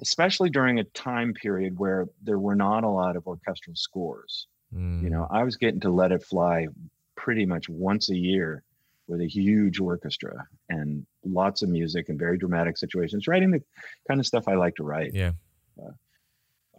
especially 0.00 0.50
during 0.50 0.78
a 0.80 0.84
time 0.84 1.32
period 1.34 1.78
where 1.78 2.08
there 2.24 2.38
were 2.40 2.56
not 2.56 2.82
a 2.82 2.88
lot 2.88 3.14
of 3.16 3.26
orchestral 3.28 3.76
scores 3.76 4.46
Mm. 4.74 5.02
you 5.02 5.10
know 5.10 5.28
i 5.30 5.42
was 5.44 5.56
getting 5.56 5.80
to 5.80 5.90
let 5.90 6.12
it 6.12 6.24
fly 6.24 6.66
pretty 7.14 7.44
much 7.46 7.68
once 7.68 8.08
a 8.10 8.16
year 8.16 8.62
with 9.08 9.20
a 9.20 9.26
huge 9.26 9.80
orchestra 9.80 10.46
and 10.68 11.04
lots 11.24 11.62
of 11.62 11.68
music 11.68 12.08
and 12.08 12.18
very 12.18 12.38
dramatic 12.38 12.78
situations, 12.78 13.26
writing 13.26 13.50
the 13.50 13.62
kind 14.08 14.20
of 14.20 14.26
stuff 14.26 14.48
I 14.48 14.54
like 14.54 14.76
to 14.76 14.84
write. 14.84 15.12
Yeah. 15.14 15.32
Uh, 15.78 15.90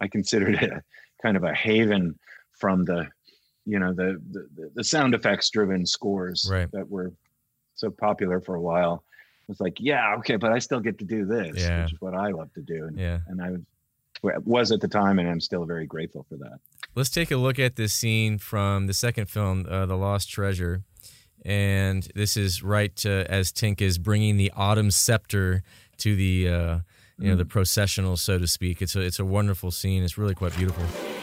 I 0.00 0.08
considered 0.08 0.54
it 0.54 0.70
a, 0.70 0.82
kind 1.22 1.36
of 1.36 1.44
a 1.44 1.54
haven 1.54 2.18
from 2.52 2.84
the, 2.84 3.08
you 3.66 3.78
know, 3.78 3.92
the 3.92 4.20
the, 4.30 4.70
the 4.74 4.84
sound 4.84 5.14
effects 5.14 5.50
driven 5.50 5.86
scores 5.86 6.48
right. 6.50 6.70
that 6.72 6.90
were 6.90 7.12
so 7.74 7.90
popular 7.90 8.40
for 8.40 8.54
a 8.54 8.60
while. 8.60 9.04
It's 9.48 9.60
like, 9.60 9.76
yeah, 9.78 10.16
okay, 10.18 10.36
but 10.36 10.52
I 10.52 10.58
still 10.58 10.80
get 10.80 10.98
to 10.98 11.04
do 11.04 11.26
this, 11.26 11.56
yeah. 11.58 11.82
which 11.82 11.92
is 11.92 12.00
what 12.00 12.14
I 12.14 12.30
love 12.30 12.52
to 12.54 12.62
do. 12.62 12.84
And, 12.86 12.98
yeah. 12.98 13.18
and 13.28 13.42
I 13.42 13.50
was 13.50 13.60
was 14.22 14.72
at 14.72 14.80
the 14.80 14.88
time, 14.88 15.18
and 15.18 15.28
I'm 15.28 15.40
still 15.40 15.66
very 15.66 15.86
grateful 15.86 16.24
for 16.28 16.36
that. 16.36 16.58
Let's 16.94 17.10
take 17.10 17.30
a 17.30 17.36
look 17.36 17.58
at 17.58 17.76
this 17.76 17.92
scene 17.92 18.38
from 18.38 18.86
the 18.86 18.94
second 18.94 19.28
film, 19.28 19.66
uh, 19.68 19.84
The 19.84 19.96
Lost 19.96 20.30
Treasure. 20.30 20.82
And 21.44 22.08
this 22.14 22.36
is 22.36 22.62
right 22.62 23.04
uh, 23.04 23.24
as 23.28 23.52
Tink 23.52 23.82
is 23.82 23.98
bringing 23.98 24.36
the 24.36 24.52
autumn 24.56 24.90
scepter 24.90 25.62
to 25.98 26.16
the, 26.16 26.48
uh, 26.48 26.78
you 27.18 27.28
know, 27.28 27.36
the 27.36 27.44
processional, 27.44 28.16
so 28.16 28.38
to 28.38 28.46
speak. 28.46 28.80
It's 28.80 28.96
a, 28.96 29.00
it's 29.00 29.18
a 29.18 29.24
wonderful 29.24 29.70
scene. 29.70 30.02
It's 30.02 30.16
really 30.16 30.34
quite 30.34 30.56
beautiful. 30.56 31.13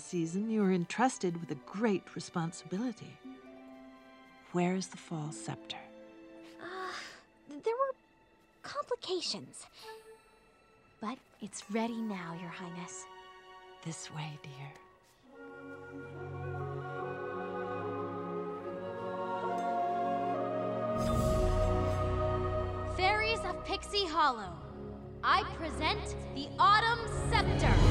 Season, 0.00 0.50
you 0.50 0.62
are 0.64 0.72
entrusted 0.72 1.40
with 1.40 1.50
a 1.50 1.60
great 1.66 2.02
responsibility. 2.14 3.16
Where 4.52 4.74
is 4.74 4.88
the 4.88 4.96
fall 4.96 5.30
scepter? 5.30 5.76
Uh, 6.60 6.92
there 7.48 7.74
were 7.74 7.94
complications. 8.62 9.66
But 11.00 11.18
it's 11.40 11.62
ready 11.70 12.00
now, 12.00 12.36
Your 12.40 12.50
Highness. 12.50 13.04
This 13.84 14.10
way, 14.14 14.38
dear. 14.42 14.72
Fairies 22.96 23.40
of 23.46 23.64
Pixie 23.64 24.06
Hollow, 24.06 24.52
I 25.24 25.42
present 25.56 26.16
the 26.34 26.48
Autumn 26.58 27.00
Scepter. 27.30 27.89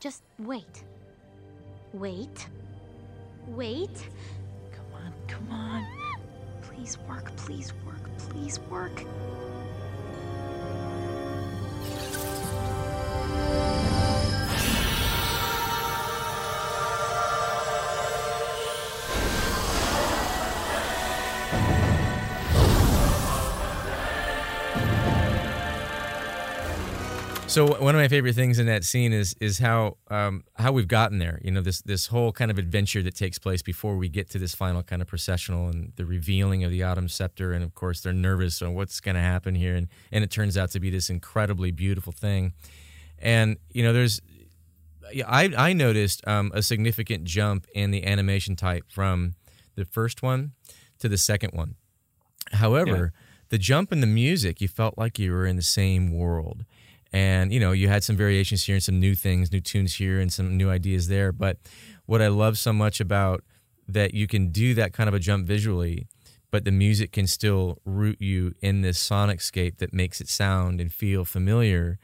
Just 0.00 0.22
wait. 0.38 0.84
Wait. 1.92 2.48
Wait. 3.48 4.08
Come 4.72 4.86
on, 4.94 5.12
come 5.28 5.50
on. 5.50 5.86
Please 6.62 6.98
work, 7.06 7.36
please 7.36 7.74
work, 7.86 8.16
please 8.16 8.58
work. 8.70 9.04
So 27.50 27.66
one 27.66 27.96
of 27.96 28.00
my 28.00 28.06
favorite 28.06 28.36
things 28.36 28.60
in 28.60 28.66
that 28.66 28.84
scene 28.84 29.12
is 29.12 29.34
is 29.40 29.58
how 29.58 29.96
um, 30.08 30.44
how 30.54 30.70
we've 30.70 30.86
gotten 30.86 31.18
there. 31.18 31.40
You 31.42 31.50
know, 31.50 31.60
this 31.60 31.82
this 31.82 32.06
whole 32.06 32.30
kind 32.30 32.48
of 32.48 32.58
adventure 32.58 33.02
that 33.02 33.16
takes 33.16 33.40
place 33.40 33.60
before 33.60 33.96
we 33.96 34.08
get 34.08 34.30
to 34.30 34.38
this 34.38 34.54
final 34.54 34.84
kind 34.84 35.02
of 35.02 35.08
processional 35.08 35.66
and 35.66 35.92
the 35.96 36.04
revealing 36.04 36.62
of 36.62 36.70
the 36.70 36.84
autumn 36.84 37.08
scepter, 37.08 37.52
and 37.52 37.64
of 37.64 37.74
course 37.74 38.02
they're 38.02 38.12
nervous 38.12 38.62
on 38.62 38.74
what's 38.74 39.00
going 39.00 39.16
to 39.16 39.20
happen 39.20 39.56
here, 39.56 39.74
and 39.74 39.88
and 40.12 40.22
it 40.22 40.30
turns 40.30 40.56
out 40.56 40.70
to 40.70 40.78
be 40.78 40.90
this 40.90 41.10
incredibly 41.10 41.72
beautiful 41.72 42.12
thing. 42.12 42.52
And 43.18 43.56
you 43.72 43.82
know, 43.82 43.92
there's 43.92 44.20
yeah, 45.12 45.24
I 45.26 45.50
I 45.56 45.72
noticed 45.72 46.24
um, 46.28 46.52
a 46.54 46.62
significant 46.62 47.24
jump 47.24 47.66
in 47.74 47.90
the 47.90 48.06
animation 48.06 48.54
type 48.54 48.84
from 48.88 49.34
the 49.74 49.84
first 49.84 50.22
one 50.22 50.52
to 51.00 51.08
the 51.08 51.18
second 51.18 51.52
one. 51.52 51.74
However, 52.52 53.12
the 53.48 53.58
jump 53.58 53.92
in 53.92 54.00
the 54.00 54.06
music, 54.06 54.60
you 54.60 54.68
felt 54.68 54.96
like 54.96 55.18
you 55.18 55.32
were 55.32 55.46
in 55.46 55.56
the 55.56 55.62
same 55.62 56.12
world. 56.12 56.64
And, 57.12 57.52
you 57.52 57.58
know, 57.58 57.72
you 57.72 57.88
had 57.88 58.04
some 58.04 58.16
variations 58.16 58.64
here 58.64 58.76
and 58.76 58.82
some 58.82 59.00
new 59.00 59.14
things, 59.14 59.52
new 59.52 59.60
tunes 59.60 59.94
here 59.94 60.20
and 60.20 60.32
some 60.32 60.56
new 60.56 60.70
ideas 60.70 61.08
there. 61.08 61.32
But 61.32 61.58
what 62.06 62.22
I 62.22 62.28
love 62.28 62.56
so 62.56 62.72
much 62.72 63.00
about 63.00 63.42
that 63.88 64.14
you 64.14 64.26
can 64.28 64.50
do 64.50 64.74
that 64.74 64.92
kind 64.92 65.08
of 65.08 65.14
a 65.14 65.18
jump 65.18 65.46
visually, 65.46 66.06
but 66.52 66.64
the 66.64 66.70
music 66.70 67.10
can 67.10 67.26
still 67.26 67.78
root 67.84 68.20
you 68.20 68.54
in 68.60 68.82
this 68.82 68.98
sonic 68.98 69.40
scape 69.40 69.78
that 69.78 69.92
makes 69.92 70.20
it 70.20 70.28
sound 70.28 70.80
and 70.80 70.92
feel 70.92 71.24
familiar. 71.24 71.98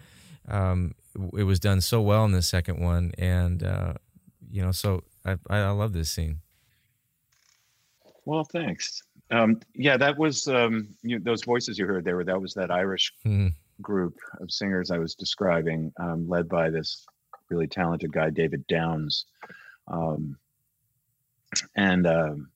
Um, 0.49 0.95
it 1.37 1.45
was 1.45 1.61
done 1.61 1.81
so 1.81 2.01
well 2.03 2.25
in 2.25 2.33
the 2.33 2.43
second 2.43 2.81
one. 2.81 3.13
And, 3.17 3.63
uh, 3.63 3.95
you 4.51 4.63
know, 4.63 4.73
so 4.73 5.05
I, 5.25 5.37
I 5.49 5.71
love 5.71 5.93
this 5.93 6.11
scene. 6.11 6.41
Well, 8.25 8.43
thanks. 8.43 9.03
Um, 9.31 9.61
yeah, 9.75 9.97
that 9.97 10.19
was 10.19 10.49
um, 10.49 10.89
you, 11.03 11.19
those 11.21 11.45
voices 11.45 11.79
you 11.79 11.87
heard 11.87 12.05
there. 12.05 12.23
That 12.25 12.41
was 12.41 12.55
that 12.55 12.71
Irish 12.71 13.13
Mhm. 13.25 13.55
Group 13.81 14.19
of 14.41 14.51
singers 14.51 14.91
I 14.91 14.99
was 14.99 15.15
describing, 15.15 15.93
um, 16.01 16.29
led 16.29 16.49
by 16.49 16.71
this 16.71 17.05
really 17.51 17.67
talented 17.67 18.13
guy, 18.13 18.31
David 18.31 18.67
Downes. 18.67 19.27
Um, 19.89 20.37
and 21.77 22.07
um, 22.07 22.49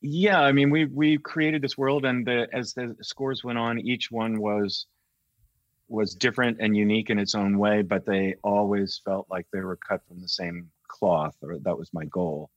yeah, 0.00 0.40
I 0.40 0.52
mean, 0.52 0.70
we 0.70 0.84
we 0.84 1.18
created 1.18 1.62
this 1.62 1.78
world, 1.78 2.04
and 2.04 2.26
the, 2.26 2.46
as 2.52 2.74
the 2.74 2.96
scores 3.02 3.42
went 3.42 3.58
on, 3.58 3.78
each 3.80 4.10
one 4.10 4.40
was 4.40 4.86
was 5.88 6.14
different 6.14 6.58
and 6.60 6.76
unique 6.76 7.10
in 7.10 7.18
its 7.18 7.34
own 7.34 7.58
way, 7.58 7.82
but 7.82 8.06
they 8.06 8.34
always 8.42 9.00
felt 9.04 9.26
like 9.30 9.46
they 9.52 9.60
were 9.60 9.76
cut 9.76 10.00
from 10.08 10.20
the 10.20 10.28
same 10.28 10.70
cloth, 10.88 11.36
or 11.42 11.58
that 11.58 11.76
was 11.76 11.92
my 11.92 12.04
goal, 12.06 12.50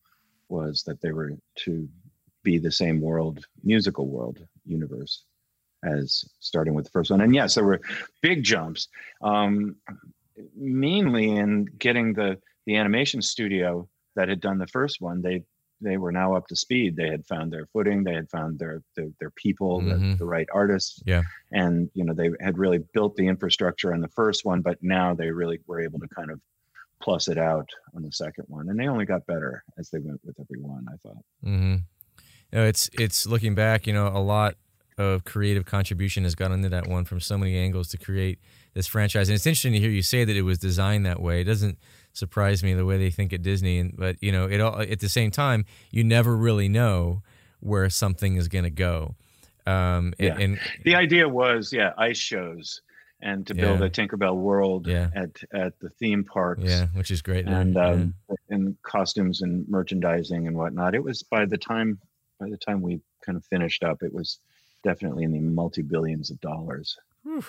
was 0.49 0.83
that 0.83 1.01
they 1.01 1.11
were 1.11 1.33
to 1.55 1.89
be 2.43 2.57
the 2.57 2.71
same 2.71 3.01
world, 3.01 3.45
musical 3.63 4.07
world, 4.07 4.39
universe 4.65 5.25
as 5.87 6.25
starting 6.39 6.73
with 6.73 6.85
the 6.85 6.91
first 6.91 7.09
one. 7.11 7.21
And 7.21 7.33
yes, 7.33 7.55
there 7.55 7.63
were 7.65 7.81
big 8.21 8.43
jumps, 8.43 8.87
um, 9.21 9.75
mainly 10.55 11.29
in 11.31 11.65
getting 11.79 12.13
the 12.13 12.37
the 12.65 12.75
animation 12.75 13.21
studio 13.21 13.87
that 14.15 14.27
had 14.29 14.41
done 14.41 14.57
the 14.57 14.67
first 14.67 15.01
one. 15.01 15.21
They 15.21 15.43
they 15.79 15.97
were 15.97 16.11
now 16.11 16.33
up 16.35 16.47
to 16.47 16.55
speed. 16.55 16.95
They 16.95 17.07
had 17.09 17.25
found 17.27 17.51
their 17.53 17.67
footing. 17.67 18.03
They 18.03 18.15
had 18.15 18.29
found 18.29 18.59
their 18.59 18.81
their, 18.95 19.07
their 19.19 19.29
people, 19.31 19.79
the, 19.81 19.93
Mhm. 19.95 20.17
the 20.17 20.25
right 20.25 20.47
artists, 20.53 21.01
Yeah. 21.05 21.23
and 21.51 21.89
you 21.93 22.03
know 22.03 22.13
they 22.13 22.31
had 22.41 22.57
really 22.57 22.79
built 22.93 23.15
the 23.15 23.27
infrastructure 23.27 23.93
on 23.93 24.01
the 24.01 24.07
first 24.09 24.43
one. 24.43 24.61
But 24.61 24.81
now 24.81 25.13
they 25.13 25.31
really 25.31 25.59
were 25.67 25.79
able 25.81 25.99
to 25.99 26.07
kind 26.09 26.31
of 26.31 26.39
plus 26.99 27.27
it 27.27 27.37
out 27.37 27.69
on 27.95 28.01
the 28.01 28.11
second 28.11 28.45
one, 28.47 28.69
and 28.69 28.79
they 28.79 28.87
only 28.87 29.05
got 29.05 29.25
better 29.27 29.63
as 29.77 29.89
they 29.91 29.99
went 29.99 30.19
with 30.25 30.35
every 30.39 30.59
one. 30.61 30.85
I 30.91 30.97
thought. 30.97 31.23
Mm-hmm. 31.45 31.75
You 32.51 32.59
know, 32.59 32.65
it's 32.65 32.89
it's 32.93 33.25
looking 33.27 33.55
back. 33.55 33.85
You 33.87 33.93
know, 33.93 34.07
a 34.07 34.19
lot 34.19 34.55
of 34.97 35.23
creative 35.25 35.65
contribution 35.65 36.23
has 36.23 36.33
gone 36.35 36.51
into 36.51 36.69
that 36.69 36.87
one 36.87 37.05
from 37.05 37.19
so 37.19 37.37
many 37.37 37.55
angles 37.57 37.87
to 37.89 37.97
create 37.97 38.39
this 38.73 38.87
franchise. 38.87 39.29
And 39.29 39.35
it's 39.35 39.45
interesting 39.45 39.73
to 39.73 39.79
hear 39.79 39.89
you 39.91 40.01
say 40.01 40.23
that 40.25 40.35
it 40.35 40.41
was 40.41 40.57
designed 40.57 41.05
that 41.05 41.21
way. 41.21 41.41
It 41.41 41.45
doesn't 41.45 41.77
surprise 42.13 42.63
me 42.63 42.73
the 42.73 42.85
way 42.85 42.97
they 42.97 43.11
think 43.11 43.31
at 43.33 43.41
Disney. 43.43 43.77
And 43.79 43.95
but 43.95 44.15
you 44.21 44.31
know, 44.31 44.45
it 44.45 44.59
all 44.59 44.79
at 44.81 44.99
the 44.99 45.09
same 45.09 45.29
time, 45.31 45.65
you 45.91 46.03
never 46.03 46.35
really 46.35 46.67
know 46.67 47.21
where 47.59 47.89
something 47.89 48.35
is 48.37 48.47
going 48.47 48.63
to 48.63 48.69
go. 48.71 49.15
Um, 49.65 50.13
and, 50.17 50.27
Yeah. 50.27 50.37
and 50.39 50.59
the 50.85 50.95
idea 50.95 51.27
was 51.27 51.73
yeah 51.73 51.91
ice 51.97 52.17
shows 52.17 52.81
and 53.21 53.45
to 53.47 53.53
build 53.55 53.79
Yeah. 53.79 53.85
a 53.87 53.89
tinkerbell 53.89 54.35
world 54.37 54.87
Yeah. 54.87 55.09
at 55.13 55.31
at 55.53 55.79
the 55.79 55.89
theme 55.89 56.23
parks 56.23 56.63
yeah, 56.63 56.87
which 56.93 57.11
is 57.11 57.21
great. 57.21 57.45
and 57.47 57.73
Yeah. 57.75 57.87
um 57.89 58.13
and 58.49 58.81
costumes 58.83 59.41
and 59.41 59.67
merchandising 59.67 60.47
and 60.47 60.55
whatnot 60.55 60.95
it 60.95 61.03
was 61.03 61.21
by 61.23 61.45
the 61.45 61.57
time 61.57 61.99
by 62.39 62.47
the 62.49 62.57
time 62.57 62.81
we 62.81 63.01
kind 63.25 63.35
of 63.37 63.43
finished 63.45 63.83
up 63.83 64.01
it 64.03 64.13
was 64.13 64.39
definitely 64.87 65.23
in 65.23 65.31
the 65.33 65.39
multi-billions 65.39 66.31
of 66.31 66.39
dollars 66.39 66.97
Whew. 67.23 67.43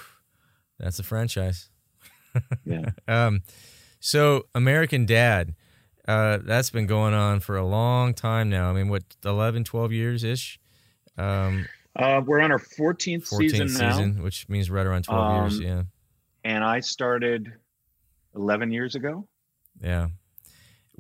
that's 0.79 0.99
a 0.99 1.03
franchise. 1.05 1.71
yeah 2.65 2.91
Um, 3.09 3.43
so 4.01 4.47
American 4.55 5.07
Dad, 5.07 5.55
uh, 6.07 6.39
that's 6.43 6.71
been 6.71 6.87
going 6.87 7.15
on 7.15 7.41
for 7.41 7.57
a 7.57 7.67
long 7.67 8.15
time 8.15 8.49
now. 8.49 8.71
I 8.71 8.73
mean, 8.73 8.89
what 8.89 9.03
11, 9.25 9.65
12 9.65 9.93
years 9.93 10.25
ish. 10.25 10.59
Um, 11.17 11.67
Uh, 11.97 12.21
we're 12.25 12.41
on 12.41 12.53
our 12.53 12.59
14th, 12.61 13.29
14th 13.29 13.51
season, 13.51 13.69
season, 13.69 14.17
now, 14.17 14.23
which 14.23 14.49
means 14.49 14.71
right 14.71 14.87
around 14.87 15.03
12 15.05 15.33
years. 15.33 15.55
Um, 15.59 15.63
Yeah. 15.67 15.83
and 16.45 16.63
I 16.65 16.81
started 16.81 17.53
11 18.37 18.71
years 18.71 18.95
ago. 18.95 19.27
Yeah. 19.83 20.09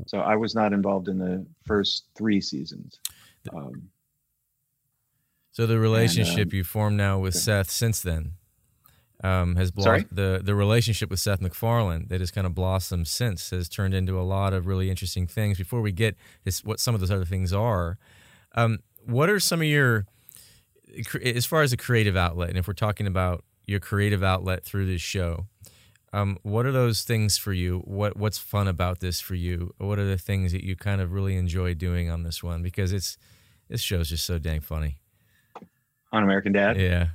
So 0.07 0.19
I 0.19 0.35
was 0.37 0.55
not 0.55 0.73
involved 0.73 1.09
in 1.09 1.19
the 1.19 1.47
first 1.67 2.07
three 2.17 2.41
seasons. 2.41 2.99
Um, 3.55 3.89
So 5.59 5.67
the 5.67 5.81
relationship 5.81 6.53
um, 6.53 6.55
you 6.55 6.63
formed 6.63 6.97
now 6.97 7.19
with 7.19 7.35
Seth 7.35 7.69
since 7.69 8.01
then 8.01 8.35
um, 9.25 9.57
has 9.57 9.73
blo- 9.73 9.83
Sorry? 9.83 10.07
the 10.09 10.41
the 10.41 10.55
relationship 10.55 11.11
with 11.11 11.19
Seth 11.19 11.41
MacFarlane 11.41 12.07
that 12.11 12.21
has 12.21 12.31
kind 12.31 12.47
of 12.47 12.55
blossomed 12.55 13.09
since 13.09 13.51
has 13.51 13.69
turned 13.69 13.93
into 13.93 14.21
a 14.21 14.23
lot 14.23 14.53
of 14.53 14.69
really 14.69 14.89
interesting 14.89 15.27
things. 15.27 15.59
Before 15.59 15.81
we 15.81 15.91
get 15.91 16.15
this, 16.45 16.63
what 16.63 16.79
some 16.79 16.95
of 16.95 17.01
those 17.01 17.11
other 17.11 17.25
things 17.25 17.53
are, 17.53 17.99
um, 18.55 18.79
what 19.05 19.29
are 19.29 19.41
some 19.41 19.61
of 19.61 19.67
your 19.67 20.07
as 21.25 21.45
far 21.45 21.63
as 21.63 21.73
a 21.73 21.77
creative 21.77 22.17
outlet, 22.17 22.51
and 22.51 22.57
if 22.57 22.69
we're 22.69 22.73
talking 22.73 23.09
about 23.09 23.43
your 23.67 23.81
creative 23.81 24.23
outlet 24.23 24.63
through 24.65 24.87
this 24.87 25.03
show, 25.03 25.47
um, 26.13 26.39
what 26.45 26.67
are 26.67 26.73
those 26.73 27.03
things 27.03 27.37
for 27.37 27.53
you? 27.53 27.81
What 27.81 28.17
what's 28.17 28.39
fun 28.39 28.69
about 28.69 29.01
this 29.01 29.21
for 29.21 29.35
you? 29.35 29.75
What 29.79 29.99
are 29.99 30.07
the 30.07 30.19
things 30.19 30.53
that 30.53 30.63
you 30.63 30.77
kind 30.77 31.01
of 31.01 31.13
really 31.13 31.37
enjoy 31.37 31.75
doing 31.75 32.09
on 32.09 32.23
this 32.23 32.45
one? 32.45 32.63
Because 32.63 32.93
it's 32.93 33.19
this 33.69 33.81
show's 33.81 34.11
just 34.11 34.25
so 34.25 34.39
dang 34.39 34.61
funny. 34.61 34.99
On 36.13 36.23
American 36.23 36.53
Dad. 36.53 36.81
Yeah. 36.81 37.09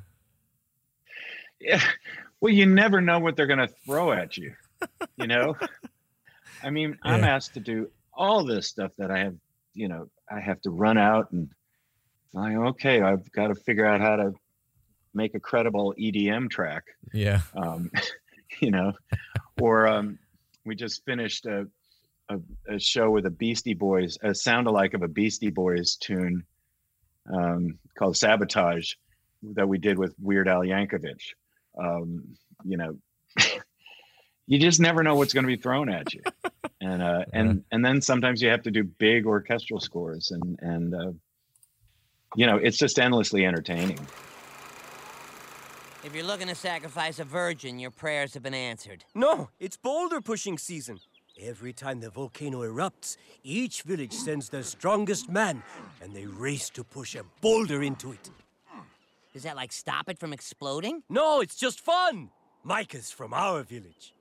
Yeah. 1.60 1.82
Well, 2.42 2.54
you 2.54 2.66
never 2.66 3.00
know 3.02 3.20
what 3.20 3.36
they're 3.36 3.48
going 3.48 3.60
to 3.66 3.74
throw 3.86 4.12
at 4.12 4.38
you. 4.38 4.54
You 5.16 5.28
know, 5.28 5.56
I 6.62 6.70
mean, 6.72 6.98
I'm 7.04 7.24
asked 7.24 7.54
to 7.54 7.62
do 7.62 7.90
all 8.14 8.44
this 8.44 8.68
stuff 8.68 8.92
that 8.98 9.10
I 9.12 9.20
have, 9.20 9.36
you 9.74 9.88
know, 9.88 10.10
I 10.30 10.42
have 10.42 10.62
to 10.64 10.70
run 10.70 10.98
out 10.98 11.32
and 11.32 11.50
like, 12.34 12.56
okay, 12.56 13.02
I've 13.02 13.32
got 13.32 13.48
to 13.48 13.56
figure 13.56 13.86
out 13.86 14.02
how 14.02 14.18
to 14.18 14.34
make 15.14 15.36
a 15.36 15.40
credible 15.40 15.94
EDM 15.98 16.50
track, 16.50 16.84
Yeah. 17.14 17.42
um, 17.56 17.92
you 18.60 18.72
know, 18.72 18.92
or 19.62 19.88
um, 19.88 20.20
we 20.66 20.76
just 20.76 21.06
finished 21.06 21.46
a, 21.46 21.68
a, 22.30 22.40
a 22.68 22.80
show 22.80 23.10
with 23.10 23.26
a 23.26 23.30
Beastie 23.32 23.74
Boys, 23.74 24.18
a 24.22 24.36
sound 24.36 24.68
alike 24.68 24.94
of 24.96 25.02
a 25.04 25.08
Beastie 25.08 25.50
Boys 25.52 25.96
tune 25.96 26.44
um, 27.32 27.80
called 27.98 28.18
Sabotage 28.18 28.94
that 29.54 29.68
we 29.68 29.78
did 29.78 29.98
with 29.98 30.16
Weird 30.20 30.48
Al 30.48 30.62
Yankovic. 30.62 31.22
Um, 31.78 32.36
you 32.64 32.78
know, 32.78 32.98
you 34.48 34.60
just 34.60 34.80
never 34.80 35.04
know 35.04 35.16
what's 35.16 35.34
going 35.34 35.44
to 35.44 35.48
be 35.48 35.62
thrown 35.62 35.90
at 35.90 36.14
you. 36.14 36.22
And 36.82 37.02
uh, 37.02 37.24
and 37.32 37.64
and 37.72 37.86
then 37.86 38.02
sometimes 38.02 38.42
you 38.42 38.50
have 38.50 38.64
to 38.64 38.72
do 38.72 38.84
big 38.84 39.26
orchestral 39.26 39.80
scores, 39.80 40.32
and 40.32 40.60
and 40.62 40.94
uh, 40.94 41.12
you 42.36 42.46
know 42.46 42.58
it's 42.58 42.78
just 42.78 43.00
endlessly 43.00 43.46
entertaining. 43.46 43.98
If 46.04 46.14
you're 46.14 46.26
looking 46.26 46.50
to 46.50 46.56
sacrifice 46.56 47.20
a 47.20 47.24
virgin, 47.24 47.80
your 47.80 47.90
prayers 47.90 48.34
have 48.34 48.44
been 48.44 48.54
answered. 48.54 49.06
No, 49.16 49.50
it's 49.62 49.78
boulder 49.78 50.20
pushing 50.20 50.58
season. 50.58 51.00
Every 51.40 51.74
time 51.74 52.00
the 52.00 52.12
volcano 52.12 52.62
erupts, 52.62 53.18
each 53.44 53.82
village 53.82 54.14
sends 54.14 54.50
their 54.50 54.62
strongest 54.62 55.30
man, 55.30 55.64
and 56.02 56.14
they 56.14 56.26
race 56.26 56.70
to 56.72 56.84
push 56.84 57.16
a 57.16 57.24
boulder 57.42 57.82
into 57.82 58.12
it. 58.12 58.30
Does 59.34 59.44
that 59.44 59.56
like 59.56 59.72
stop 59.72 60.10
it 60.10 60.20
from 60.20 60.32
exploding? 60.32 61.02
No, 61.10 61.42
it's 61.42 61.56
just 61.56 61.80
fun. 61.80 62.30
Micah's 62.64 63.12
from 63.12 63.34
our 63.34 63.64
village. 63.64 64.14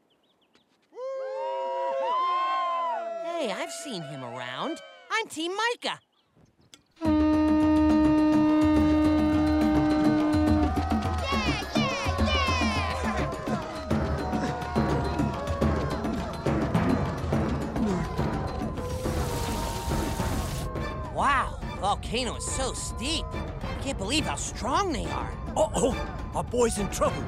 Hey, 3.25 3.53
I've 3.53 3.73
seen 3.73 4.03
him 4.03 4.25
around. 4.25 4.81
I'm 5.11 5.27
Team 5.27 5.53
Micah. 5.55 6.01
Volcano 22.13 22.37
is 22.37 22.45
so 22.45 22.75
steep. 22.75 23.25
I 23.63 23.83
can't 23.83 23.97
believe 23.97 24.27
how 24.27 24.37
strong 24.37 24.93
they 24.93 25.07
are. 25.07 25.33
Uh 25.57 25.69
oh, 25.75 26.19
our 26.35 26.45
boy's 26.45 26.79
in 26.79 26.87
trouble. 26.91 27.25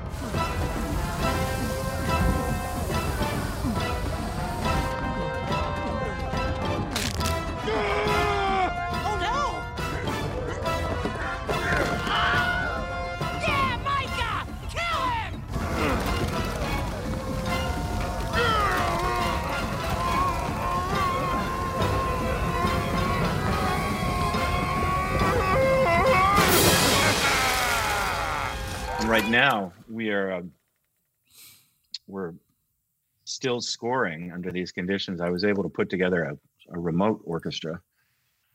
Still 33.44 33.60
scoring 33.60 34.32
under 34.32 34.50
these 34.50 34.72
conditions. 34.72 35.20
I 35.20 35.28
was 35.28 35.44
able 35.44 35.62
to 35.64 35.68
put 35.68 35.90
together 35.90 36.24
a, 36.24 36.32
a 36.74 36.80
remote 36.80 37.20
orchestra, 37.26 37.78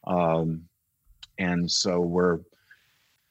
um, 0.07 0.63
and 1.37 1.69
so 1.69 1.99
we're 1.99 2.39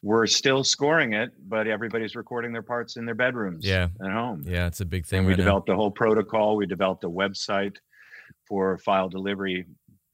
we're 0.05 0.29
still 0.29 0.62
scoring 0.62 1.14
it, 1.14 1.33
but 1.49 1.66
everybody's 1.66 2.14
recording 2.14 2.53
their 2.53 2.62
parts 2.62 2.97
in 2.97 3.05
their 3.05 3.16
bedrooms 3.16 3.66
Yeah. 3.66 3.88
at 4.01 4.12
home. 4.12 4.44
Yeah, 4.47 4.68
it's 4.68 4.81
a 4.81 4.85
big 4.85 5.05
thing 5.05 5.18
And 5.18 5.27
we 5.27 5.33
right 5.33 5.38
now. 5.38 5.44
developed 5.47 5.68
a 5.71 5.75
whole 5.75 5.90
protocol. 5.90 6.55
We 6.57 6.66
developed 6.66 7.03
a 7.03 7.11
website 7.11 7.75
for 8.47 8.79
file 8.79 9.09
delivery 9.09 9.66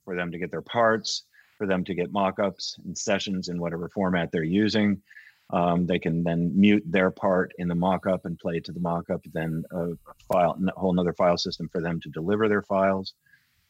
for 0.07 0.17
them 0.17 0.33
to 0.33 0.39
get 0.39 0.51
their 0.51 0.63
parts, 0.63 1.25
for 1.59 1.67
them 1.67 1.85
to 1.85 1.95
get 1.95 2.11
mock-ups 2.11 2.79
and 2.87 2.97
sessions 2.97 3.51
in 3.51 3.61
whatever 3.61 3.91
format 3.91 4.33
they're 4.33 4.43
using. 4.43 5.03
Um, 5.51 5.87
they 5.87 5.99
can 5.99 6.25
then 6.25 6.53
mute 6.59 6.83
their 6.87 7.11
part 7.11 7.53
in 7.59 7.69
the 7.69 7.75
mock-up 7.75 8.25
and 8.25 8.39
play 8.39 8.61
to 8.61 8.73
the 8.73 8.81
mock-up. 8.81 9.23
Then 9.33 9.65
a 9.71 9.91
file, 10.33 10.59
a 10.67 10.81
whole 10.81 10.93
another 10.93 11.13
file 11.13 11.37
system 11.37 11.69
for 11.69 11.81
them 11.81 12.01
to 12.01 12.09
deliver 12.09 12.49
their 12.49 12.63
files. 12.63 13.15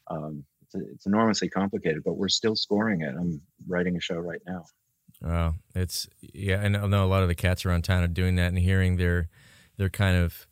Um, 0.06 0.44
it's, 0.62 0.74
it's 0.74 1.06
enormously 1.06 1.48
complicated, 1.48 2.02
but 2.04 2.16
we're 2.16 2.28
still 2.28 2.56
scoring 2.56 3.02
it. 3.02 3.14
I'm 3.18 3.40
writing 3.66 3.96
a 3.96 4.00
show 4.00 4.18
right 4.18 4.40
now. 4.46 4.64
Wow, 5.20 5.54
it's 5.74 6.08
yeah. 6.20 6.66
Know, 6.68 6.82
I 6.82 6.86
know 6.86 7.04
a 7.04 7.06
lot 7.06 7.22
of 7.22 7.28
the 7.28 7.34
cats 7.34 7.64
around 7.64 7.82
town 7.82 8.04
are 8.04 8.08
doing 8.08 8.36
that, 8.36 8.48
and 8.48 8.58
hearing 8.58 8.96
their 8.96 9.28
their 9.76 9.88
kind 9.88 10.16
of. 10.16 10.46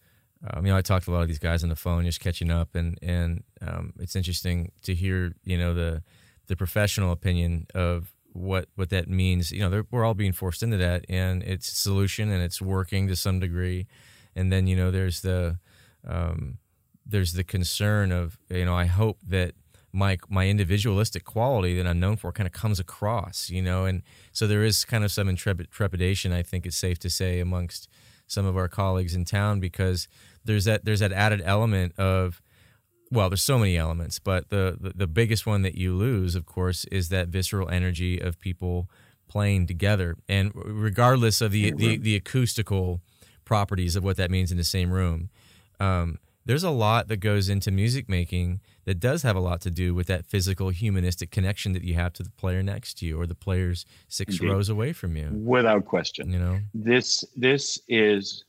Um, 0.45 0.67
you 0.67 0.73
know, 0.73 0.79
I 0.79 0.83
talked 0.83 1.05
to 1.05 1.13
a 1.13 1.15
lot 1.15 1.23
of 1.23 1.29
these 1.29 1.39
guys 1.39 1.63
on 1.63 1.69
the 1.69 1.77
phone, 1.77 2.05
just 2.05 2.21
catching 2.21 2.51
up, 2.51 2.75
and 2.75 2.99
and 3.01 3.45
um, 3.61 3.93
it's 4.01 4.17
interesting 4.17 4.73
to 4.83 4.95
hear 4.95 5.35
you 5.45 5.57
know 5.57 5.73
the 5.73 6.03
the 6.49 6.57
professional 6.57 7.13
opinion 7.13 7.67
of 7.75 8.13
what 8.33 8.69
what 8.75 8.91
that 8.91 9.09
means. 9.09 9.53
You 9.53 9.69
know, 9.69 9.85
we're 9.91 10.05
all 10.05 10.15
being 10.15 10.33
forced 10.33 10.63
into 10.63 10.77
that, 10.79 11.05
and 11.09 11.43
it's 11.43 11.71
a 11.71 11.77
solution, 11.77 12.31
and 12.31 12.43
it's 12.43 12.61
working 12.61 13.09
to 13.09 13.17
some 13.17 13.41
degree. 13.41 13.87
And 14.35 14.53
then 14.53 14.67
you 14.67 14.77
know, 14.77 14.91
there's 14.91 15.21
the 15.23 15.59
um, 16.07 16.59
there's 17.07 17.33
the 17.33 17.45
concern 17.45 18.13
of 18.13 18.39
you 18.49 18.65
know, 18.65 18.75
I 18.75 18.87
hope 18.87 19.19
that 19.27 19.55
my 19.93 20.19
my 20.29 20.49
individualistic 20.49 21.25
quality 21.25 21.77
that 21.77 21.87
I'm 21.87 22.01
known 22.01 22.17
for 22.17 22.33
kind 22.33 22.47
of 22.47 22.53
comes 22.53 22.81
across, 22.81 23.51
you 23.51 23.63
know, 23.63 23.85
and 23.85 24.03
so 24.33 24.47
there 24.47 24.65
is 24.65 24.85
kind 24.85 25.05
of 25.05 25.13
some 25.13 25.29
intrepid 25.29 25.71
trepidation. 25.71 26.33
I 26.33 26.43
think 26.43 26.67
it's 26.67 26.77
safe 26.77 26.99
to 27.01 27.11
say 27.11 27.41
amongst 27.41 27.89
some 28.27 28.47
of 28.47 28.57
our 28.57 28.69
colleagues 28.69 29.15
in 29.15 29.25
town 29.25 29.61
because 29.61 30.09
there's 30.45 30.65
that 30.65 30.85
there's 30.85 31.01
that 31.01 31.13
added 31.13 31.43
element 31.45 31.99
of 31.99 32.42
well, 33.13 33.29
there's 33.29 33.43
so 33.43 33.59
many 33.59 33.77
elements, 33.77 34.19
but 34.19 34.49
the, 34.49 34.77
the 34.81 34.93
the 34.97 35.07
biggest 35.07 35.47
one 35.47 35.63
that 35.63 35.75
you 35.75 35.95
lose, 35.95 36.35
of 36.35 36.47
course, 36.47 36.87
is 36.87 37.11
that 37.11 37.29
visceral 37.29 37.69
energy 37.69 38.19
of 38.19 38.41
people 38.41 38.89
playing 39.29 39.67
together, 39.67 40.17
and 40.29 40.51
regardless 40.55 41.41
of 41.41 41.53
the 41.53 41.73
the, 41.73 41.99
the 41.99 42.17
acoustical 42.17 43.01
properties 43.45 43.97
of 43.97 44.03
what 44.03 44.17
that 44.17 44.31
means 44.31 44.51
in 44.51 44.57
the 44.57 44.65
same 44.65 44.91
room. 44.91 45.29
Um, 45.79 46.19
there's 46.45 46.65
a 46.65 46.71
lot 46.71 47.09
that 47.09 47.19
goes 47.19 47.49
into 47.49 47.71
music 47.71 48.09
making 48.09 48.61
that 48.85 48.99
does 48.99 49.23
have 49.23 49.37
a 49.37 49.41
lot 49.41 49.61
to 49.61 49.71
do 49.71 49.95
with 49.95 50.07
that 50.09 50.27
physical 50.27 50.71
humanistic 50.71 51.31
connection 51.31 51.73
that 51.73 51.85
you 51.85 51.95
have 51.95 52.13
to 52.15 52.23
the 52.23 52.31
player 52.31 52.63
next 52.63 52.99
to 52.99 53.07
you 53.07 53.21
or 53.21 53.27
the 53.27 53.35
players 53.35 53.85
six 54.09 54.35
Indeed. 54.35 54.51
rows 54.51 54.69
away 54.69 54.93
from 54.93 55.17
you 55.17 55.29
Without 55.33 55.85
question. 55.85 56.33
you 56.33 56.39
know 56.39 56.59
this 56.75 57.25
this 57.37 57.79
is 57.89 58.45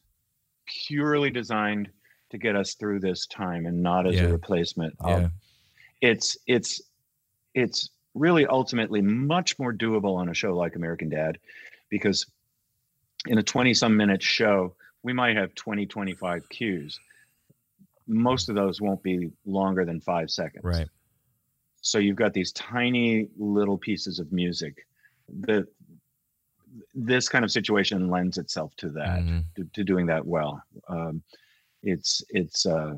purely 0.66 1.30
designed 1.30 1.90
to 2.34 2.38
get 2.40 2.56
us 2.56 2.74
through 2.74 3.00
this 3.00 3.28
time 3.28 3.68
and 3.68 3.82
not 3.82 4.08
as 4.08 4.16
Yeah. 4.16 4.24
a 4.24 4.32
replacement 4.32 4.96
Yeah. 5.06 5.16
um, 5.16 5.32
it's 6.02 6.36
it's 6.48 6.82
it's 7.54 7.92
really 8.16 8.48
ultimately 8.48 9.02
much 9.02 9.58
more 9.60 9.72
doable 9.72 10.16
on 10.16 10.30
a 10.30 10.34
show 10.34 10.56
like 10.56 10.76
american 10.76 11.10
dad 11.10 11.38
because 11.90 12.26
in 13.28 13.38
a 13.38 13.44
20 13.44 13.72
some 13.76 13.96
minute 13.96 14.22
show 14.24 14.74
we 15.04 15.14
might 15.14 15.36
have 15.38 15.54
20 15.54 15.86
25 15.86 16.50
cues 16.50 17.00
most 18.08 18.50
of 18.50 18.56
those 18.56 18.82
won't 18.82 19.04
be 19.04 19.32
longer 19.46 19.86
than 19.86 20.00
five 20.02 20.32
seconds 20.32 20.64
right 20.64 20.90
so 21.82 22.00
you've 22.00 22.16
got 22.16 22.34
these 22.34 22.52
tiny 22.54 23.28
little 23.38 23.78
pieces 23.78 24.18
of 24.18 24.32
music 24.32 24.88
that 25.42 25.68
this 26.96 27.30
kind 27.30 27.46
of 27.46 27.52
situation 27.52 28.10
lends 28.10 28.40
itself 28.40 28.76
to 28.78 28.90
that 28.90 29.20
Mhm. 29.20 29.44
to, 29.56 29.64
to 29.74 29.84
doing 29.84 30.08
that 30.08 30.26
well 30.26 30.64
um, 30.88 31.22
it's 31.84 32.24
it's 32.30 32.66
uh, 32.66 32.96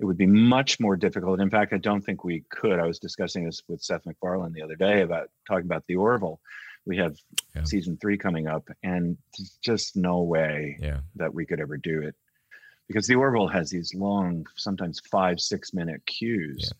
it 0.00 0.04
would 0.04 0.18
be 0.18 0.26
much 0.26 0.78
more 0.80 0.96
difficult. 0.96 1.40
In 1.40 1.50
fact 1.50 1.72
i 1.72 1.78
don't 1.78 2.02
think 2.02 2.24
we 2.24 2.44
could. 2.50 2.78
I 2.78 2.86
was 2.86 2.98
discussing 2.98 3.44
this 3.44 3.62
with 3.68 3.82
seth 3.82 4.04
macfarlane 4.06 4.52
the 4.52 4.62
other 4.62 4.76
day 4.76 5.02
about 5.02 5.28
talking 5.46 5.66
about 5.66 5.84
the 5.86 5.96
orville. 5.96 6.40
We 6.84 6.96
have 6.98 7.16
Yeah. 7.54 7.64
season 7.64 7.96
three 8.00 8.16
coming 8.18 8.46
up 8.46 8.68
and 8.82 9.16
just 9.62 9.96
no 9.96 10.22
way 10.22 10.76
Yeah. 10.80 11.00
that 11.16 11.32
we 11.34 11.44
could 11.46 11.60
ever 11.60 11.76
do 11.76 12.02
it. 12.02 12.14
Because 12.88 13.06
the 13.06 13.16
orville 13.16 13.48
has 13.48 13.70
these 13.70 13.92
long 13.94 14.46
sometimes 14.56 15.00
five 15.10 15.40
six 15.40 15.72
minute 15.74 16.04
cues 16.06 16.72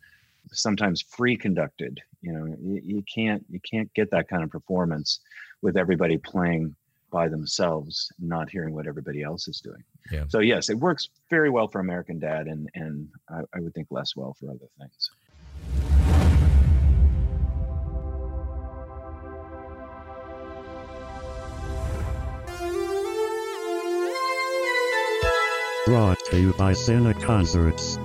sometimes 0.52 1.02
free 1.02 1.36
conducted 1.36 2.00
you 2.22 2.32
know 2.32 2.46
you, 2.60 2.80
you 2.84 3.02
can't 3.12 3.44
you 3.50 3.58
can't 3.68 3.92
get 3.94 4.08
that 4.12 4.28
kind 4.28 4.44
of 4.44 4.50
performance 4.50 5.18
with 5.60 5.76
everybody 5.76 6.16
playing 6.18 6.72
by 7.16 7.28
themselves 7.28 8.12
not 8.18 8.50
hearing 8.50 8.74
what 8.74 8.86
everybody 8.86 9.22
else 9.22 9.48
is 9.48 9.58
doing 9.62 9.82
Yeah. 10.12 10.24
so 10.28 10.40
yes 10.40 10.68
it 10.68 10.76
works 10.76 11.08
very 11.30 11.48
well 11.48 11.66
for 11.66 11.80
american 11.80 12.18
dad 12.18 12.46
and 12.46 12.68
and 12.74 13.08
i, 13.30 13.40
I 13.54 13.60
would 13.60 13.72
think 13.72 13.88
less 13.90 14.14
well 14.14 14.36
for 14.38 14.50
other 14.50 14.68
things 14.78 15.10
Brought 25.86 26.18
to 26.30 26.40
you 26.40 26.52
by 26.54 26.72
Cine 26.72 27.14
Concerts. 27.22 27.96